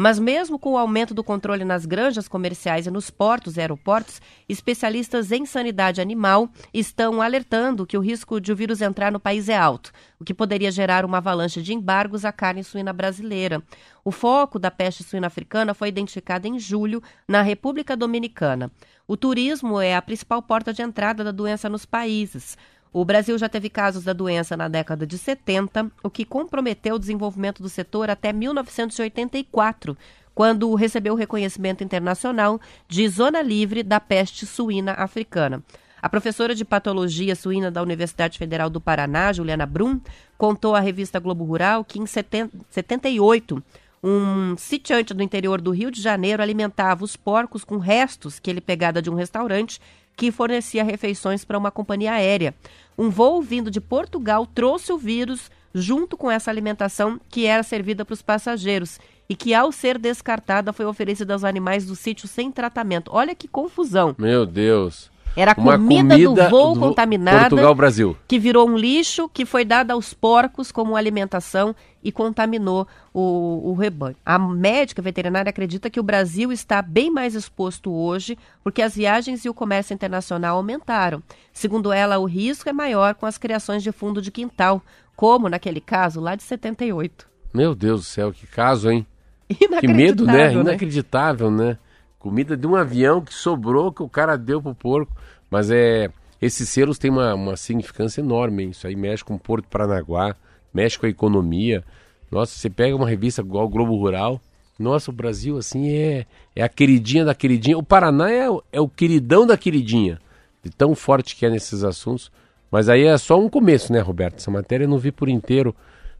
[0.00, 4.22] Mas mesmo com o aumento do controle nas granjas comerciais e nos portos e aeroportos,
[4.48, 9.48] especialistas em sanidade animal estão alertando que o risco de o vírus entrar no país
[9.48, 9.90] é alto,
[10.20, 13.60] o que poderia gerar uma avalanche de embargos à carne suína brasileira.
[14.04, 18.70] O foco da peste suína africana foi identificado em julho na República Dominicana.
[19.04, 22.56] O turismo é a principal porta de entrada da doença nos países.
[22.92, 26.98] O Brasil já teve casos da doença na década de 70, o que comprometeu o
[26.98, 29.96] desenvolvimento do setor até 1984,
[30.34, 35.62] quando recebeu o reconhecimento internacional de zona livre da peste suína africana.
[36.00, 40.00] A professora de patologia suína da Universidade Federal do Paraná, Juliana Brum,
[40.36, 43.62] contou à revista Globo Rural que em 78
[44.02, 48.60] um sitiante do interior do Rio de Janeiro alimentava os porcos com restos que ele
[48.60, 49.80] pegada de um restaurante
[50.18, 52.52] que fornecia refeições para uma companhia aérea.
[52.98, 58.04] Um voo vindo de Portugal trouxe o vírus junto com essa alimentação que era servida
[58.04, 58.98] para os passageiros
[59.28, 63.12] e que, ao ser descartada, foi oferecida aos animais do sítio sem tratamento.
[63.14, 64.16] Olha que confusão.
[64.18, 65.08] Meu Deus.
[65.38, 67.50] Era a comida, comida, do voo do contaminada.
[67.50, 68.16] Portugal, Brasil.
[68.26, 73.74] Que virou um lixo que foi dada aos porcos como alimentação e contaminou o, o
[73.74, 74.16] rebanho.
[74.26, 79.44] A médica veterinária acredita que o Brasil está bem mais exposto hoje porque as viagens
[79.44, 81.22] e o comércio internacional aumentaram.
[81.52, 84.82] Segundo ela, o risco é maior com as criações de fundo de quintal,
[85.14, 87.28] como naquele caso lá de 78.
[87.54, 89.06] Meu Deus do céu, que caso, hein?
[89.80, 90.48] Que medo, né?
[90.48, 90.54] né?
[90.54, 91.78] Inacreditável, né?
[92.18, 95.16] Comida de um avião que sobrou, que o cara deu pro porco.
[95.50, 96.10] Mas é.
[96.40, 98.62] Esses selos têm uma, uma significância enorme.
[98.62, 98.70] Hein?
[98.70, 100.36] Isso aí mexe com o Porto Paranaguá,
[100.72, 101.84] mexe com a economia.
[102.30, 104.40] Nossa, você pega uma revista igual o Globo Rural.
[104.78, 107.76] Nossa, o Brasil, assim, é, é a queridinha da queridinha.
[107.76, 110.20] O Paraná é, é o queridão da queridinha.
[110.62, 112.30] De tão forte que é nesses assuntos.
[112.70, 114.36] Mas aí é só um começo, né, Roberto?
[114.36, 115.74] Essa matéria eu não vi por inteiro.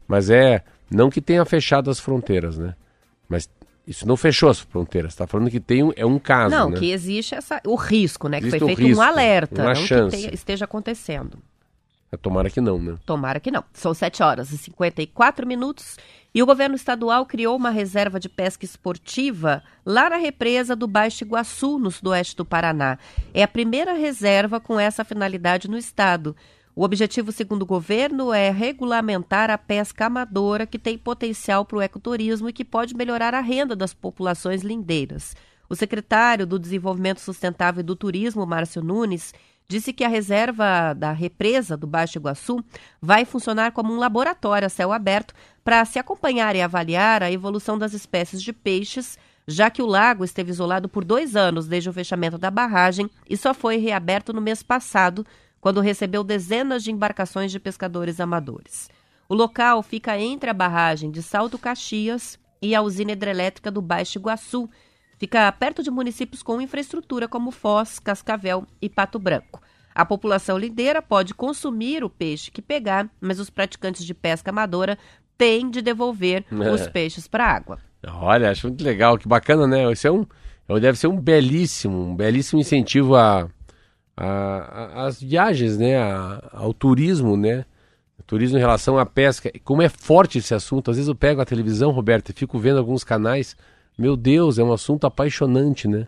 [0.07, 0.63] Mas é.
[0.91, 2.75] Não que tenha fechado as fronteiras, né?
[3.29, 3.47] Mas
[3.89, 5.13] Isso não fechou as fronteiras.
[5.13, 6.77] Está falando que tem um, é um caso, Não, né?
[6.77, 8.37] que existe essa, o risco, né?
[8.37, 10.15] Existe que foi feito risco, um alerta, uma não chance.
[10.15, 11.39] que tenha- esteja acontecendo.
[12.21, 12.97] Tomara que não, né?
[13.05, 13.63] Tomara que não.
[13.73, 15.95] São 7 horas e 54 minutos
[16.33, 21.23] e o governo estadual criou uma reserva de pesca esportiva lá na represa do Baixo
[21.23, 22.97] Iguaçu, no sudoeste do Paraná.
[23.33, 26.35] É a primeira reserva com essa finalidade no estado.
[26.79, 31.81] O objetivo, segundo o governo, é regulamentar a pesca amadora que tem potencial para o
[31.81, 35.35] ecoturismo e que pode melhorar a renda das populações lindeiras.
[35.69, 39.33] O secretário do Desenvolvimento Sustentável e do Turismo, Márcio Nunes,
[39.67, 42.63] disse que a reserva da represa do Baixo Iguaçu
[43.01, 45.33] vai funcionar como um laboratório a céu aberto
[45.65, 50.23] para se acompanhar e avaliar a evolução das espécies de peixes, já que o lago
[50.23, 54.39] esteve isolado por dois anos desde o fechamento da barragem e só foi reaberto no
[54.39, 55.25] mês passado,
[55.61, 58.89] quando recebeu dezenas de embarcações de pescadores amadores.
[59.27, 64.17] O local fica entre a barragem de Salto Caxias e a usina hidrelétrica do Baixo
[64.17, 64.69] Iguaçu,
[65.17, 69.61] Fica perto de municípios com infraestrutura como Foz, Cascavel e Pato Branco.
[69.93, 74.97] A população lindeira pode consumir o peixe que pegar, mas os praticantes de pesca amadora
[75.37, 76.55] têm de devolver É.
[76.71, 77.79] os peixes para a água.
[78.07, 79.91] Olha, acho muito legal, que bacana, né?
[79.91, 80.25] Esse é um,
[80.79, 83.49] deve ser um belíssimo, um belíssimo incentivo a-
[84.95, 85.97] às viagens, né?
[85.97, 87.65] A- ao turismo, né?
[88.19, 89.51] O turismo em relação à pesca.
[89.63, 90.91] Como é forte esse assunto.
[90.91, 93.55] Às vezes eu pego a televisão, Roberto, e fico vendo alguns canais.
[93.97, 96.07] Meu Deus, é um assunto apaixonante, né?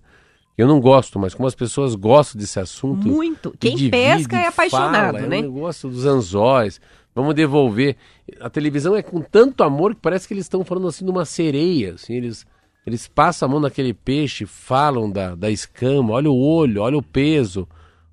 [0.57, 3.07] Eu não gosto, mas como as pessoas gostam desse assunto.
[3.07, 3.55] Muito.
[3.59, 5.37] Quem divide, pesca é apaixonado, fala, né?
[5.37, 6.79] É um negócio dos anzóis.
[7.15, 7.95] Vamos devolver.
[8.39, 11.25] A televisão é com tanto amor que parece que eles estão falando assim de uma
[11.25, 11.93] sereia.
[11.95, 12.45] Assim, eles,
[12.85, 17.01] eles passam a mão naquele peixe, falam da, da escama, olha o olho, olha o
[17.03, 17.67] peso,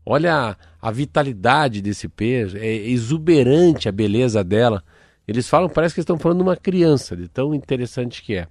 [0.08, 0.34] olha
[0.80, 2.58] a, a vitalidade desse peixe.
[2.58, 4.82] É exuberante a beleza dela.
[5.26, 8.48] Eles falam, parece que estão falando de uma criança, de tão interessante que é.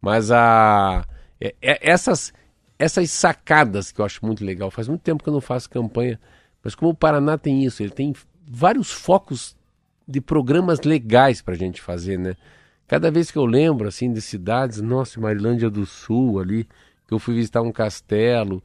[0.00, 1.04] Mas a,
[1.40, 2.32] é- é- essas,
[2.78, 4.70] essas sacadas que eu acho muito legal.
[4.70, 6.18] Faz muito tempo que eu não faço campanha,
[6.62, 8.14] mas como o Paraná tem isso, ele tem
[8.46, 9.56] vários focos
[10.06, 12.36] de programas legais para a gente fazer, né?
[12.86, 16.64] Cada vez que eu lembro assim de cidades, nossa, Marilândia do Sul ali,
[17.06, 18.62] que eu fui visitar um castelo,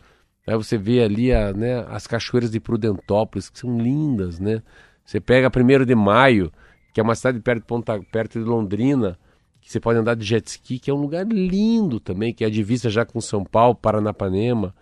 [0.52, 4.62] aí você vê ali a, né, as cachoeiras de Prudentópolis, que são lindas, né?
[5.04, 6.52] Você pega 1 de Maio,
[6.94, 9.18] que é uma cidade perto de, Ponta, perto de Londrina,
[9.62, 12.48] que você pode andar de jet ski, que é um lugar lindo também, que é
[12.48, 14.74] a divisa já com São Paulo, Paranapanema.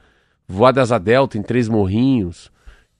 [0.48, 2.52] Voar das Delta em Três Morrinhos,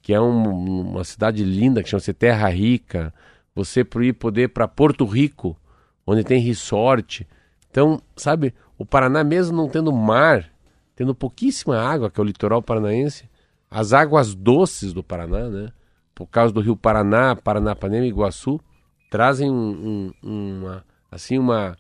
[0.02, 3.14] que é um- uma cidade linda, que chama-se Terra Rica.
[3.54, 5.58] Você ir poder para Porto Rico,
[6.08, 7.28] onde tem resort.
[7.70, 10.53] Então, sabe, o Paraná mesmo não tendo mar,
[10.96, 13.30] tendo pouquíssima água, que é o litoral paranaense,
[13.70, 15.70] as águas doces do Paraná, né?
[16.14, 18.60] Por causa do Rio Paraná, Paranapanema e Iguaçu,
[19.10, 21.76] trazem um, um- uma assim uma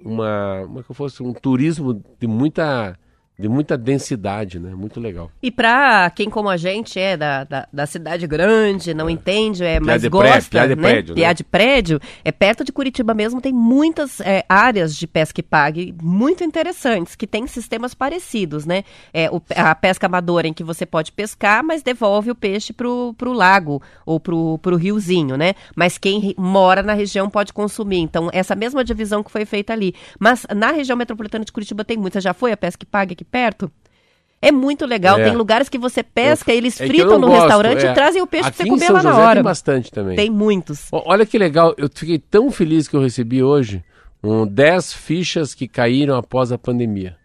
[0.00, 2.98] uma como é que fosse um turismo de muita
[3.36, 4.74] de muita densidade, né?
[4.74, 5.28] Muito legal.
[5.42, 9.80] E para quem como a gente é da, da, da cidade grande, não entende, é,
[9.80, 10.82] mas de pré- gosta, piá de né?
[10.82, 11.20] prédio, né?
[11.20, 15.42] Piá de prédio, é perto de Curitiba mesmo, tem muitas é, áreas de pesca e
[15.42, 18.84] pague muito interessantes, que têm sistemas parecidos, né?
[19.12, 23.14] É, o- a pesca amadora em que você pode pescar, mas devolve o peixe pro,
[23.18, 25.54] pro lago ou pro, pro riozinho, né?
[25.74, 27.98] Mas quem mora na região pode consumir.
[27.98, 29.92] Então, essa mesma divisão que foi feita ali.
[30.20, 32.20] Mas na região metropolitana de Curitiba tem muita.
[32.20, 33.70] Já foi a pesca e pague aqui perto?
[34.40, 35.18] É muito legal.
[35.18, 35.24] É.
[35.24, 37.90] Tem lugares que você pesca, eles É eu fritam não no gosto, restaurante é.
[37.90, 39.34] e trazem o peixe Aqui pra você comer lá na José hora.
[39.36, 40.16] Tem bastante também.
[40.16, 40.88] Tem muitos.
[40.92, 43.82] Olha que legal, eu fiquei tão feliz que eu recebi hoje
[44.22, 47.16] um, 10 fichas que caíram após a pandemia.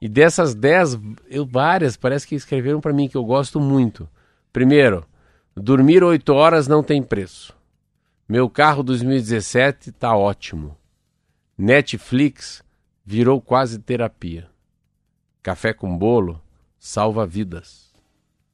[0.00, 0.98] E dessas 10,
[1.30, 4.08] eu, várias parece que escreveram para mim que eu gosto muito.
[4.52, 5.04] Primeiro,
[5.54, 7.54] dormir 8 horas não tem preço.
[8.26, 10.76] Meu carro 2017 tá ótimo.
[11.58, 12.62] Netflix
[13.04, 14.53] virou quase terapia.
[15.44, 16.40] Café com bolo
[16.78, 17.92] salva vidas.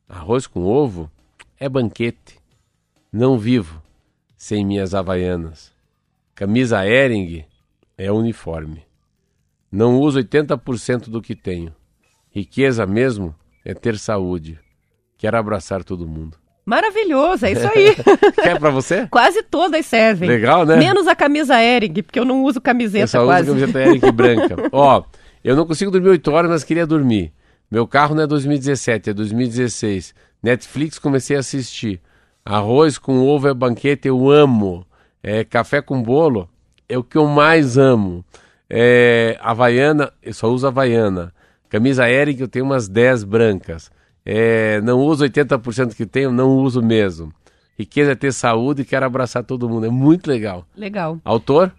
[0.09, 1.09] Arroz com ovo
[1.57, 2.37] é banquete.
[3.13, 3.81] Não vivo
[4.37, 5.71] sem minhas havaianas.
[6.35, 7.45] Camisa Hering
[7.97, 8.83] é uniforme.
[9.71, 11.73] Não uso 80% do que tenho.
[12.29, 13.33] Riqueza mesmo
[13.65, 14.59] é ter saúde.
[15.17, 16.37] Quero abraçar todo mundo.
[16.67, 17.95] Maravilhoso, é isso aí.
[18.35, 19.07] Quer pra você?
[19.07, 20.29] quase todas servem.
[20.29, 20.75] Legal, né?
[20.77, 23.47] Menos a camisa Ering, porque eu não uso Eu camiseta só uso quase.
[23.47, 24.57] camiseta Hering branca.
[24.73, 25.05] Ó,
[25.43, 27.33] eu não consigo dormir 8 horas, mas queria dormir.
[27.71, 30.15] Meu carro não é 2017, é 2016.
[30.43, 32.01] Netflix comecei a assistir.
[32.45, 34.87] Arroz com ovo é banquete, eu amo.
[35.23, 36.49] É, café com bolo
[36.89, 38.25] é o que eu mais amo.
[38.69, 41.33] É, Havaiana, eu só uso Havaiana.
[41.69, 43.91] Camisa Hering, eu tenho umas 10 brancas.
[44.27, 47.33] É, não uso 80% que tenho, não uso mesmo.
[47.79, 49.87] Riqueza é ter saúde e quero abraçar todo mundo.
[49.87, 50.67] É muito legal.
[50.77, 51.19] Legal.
[51.25, 51.73] Autor?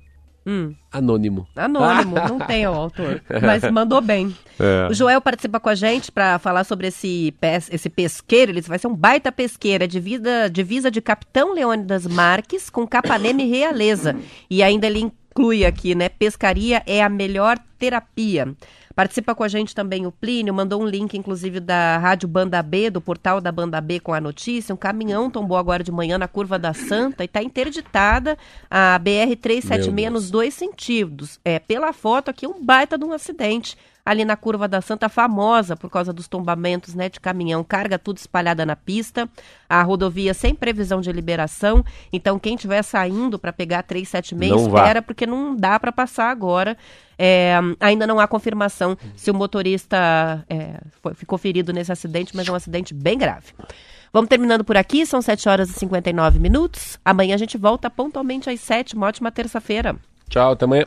[0.46, 0.74] Hum.
[0.92, 1.48] Anônimo.
[1.56, 4.36] Anônimo, não tem o autor, mas mandou bem.
[4.60, 4.88] É.
[4.90, 8.52] O Joel participa com a gente para falar sobre esse, pes, esse pesqueiro.
[8.52, 13.50] Ele vai ser um baita pesqueira, divisa, divisa de Capitão Leônidas Marques com Capanema e
[13.50, 14.16] Realeza.
[14.50, 16.10] E ainda ele inclui aqui, né?
[16.10, 18.54] Pescaria é a melhor terapia.
[18.96, 22.90] Participa com a gente também o Plínio, mandou um link, inclusive, da Rádio Banda B,
[22.90, 24.74] do portal da Banda B com a notícia.
[24.74, 28.38] Um caminhão tombou agora de manhã na curva da Santa e está interditada
[28.70, 31.40] a BR-376 Meu nos dois sentidos.
[31.44, 35.76] É, pela foto aqui, um baita de um acidente ali na curva da Santa, famosa
[35.76, 39.30] por causa dos tombamentos né, de caminhão, carga tudo espalhada na pista,
[39.70, 41.84] a rodovia sem previsão de liberação.
[42.12, 44.80] Então, quem estiver saindo para pegar a 376, Não vá.
[44.82, 46.78] espera, porque não dá para passar agora.
[47.18, 52.48] É, ainda não há confirmação se o motorista é, foi- ficou ferido nesse acidente, mas
[52.48, 53.48] é um acidente bem grave.
[54.12, 56.98] Vamos terminando por aqui, são 7 horas e 59 minutos.
[57.06, 58.96] Amanhã a gente volta pontualmente às 7.
[58.96, 59.96] Uma ótima terça-feira.
[60.30, 60.86] Tchau, até amanhã.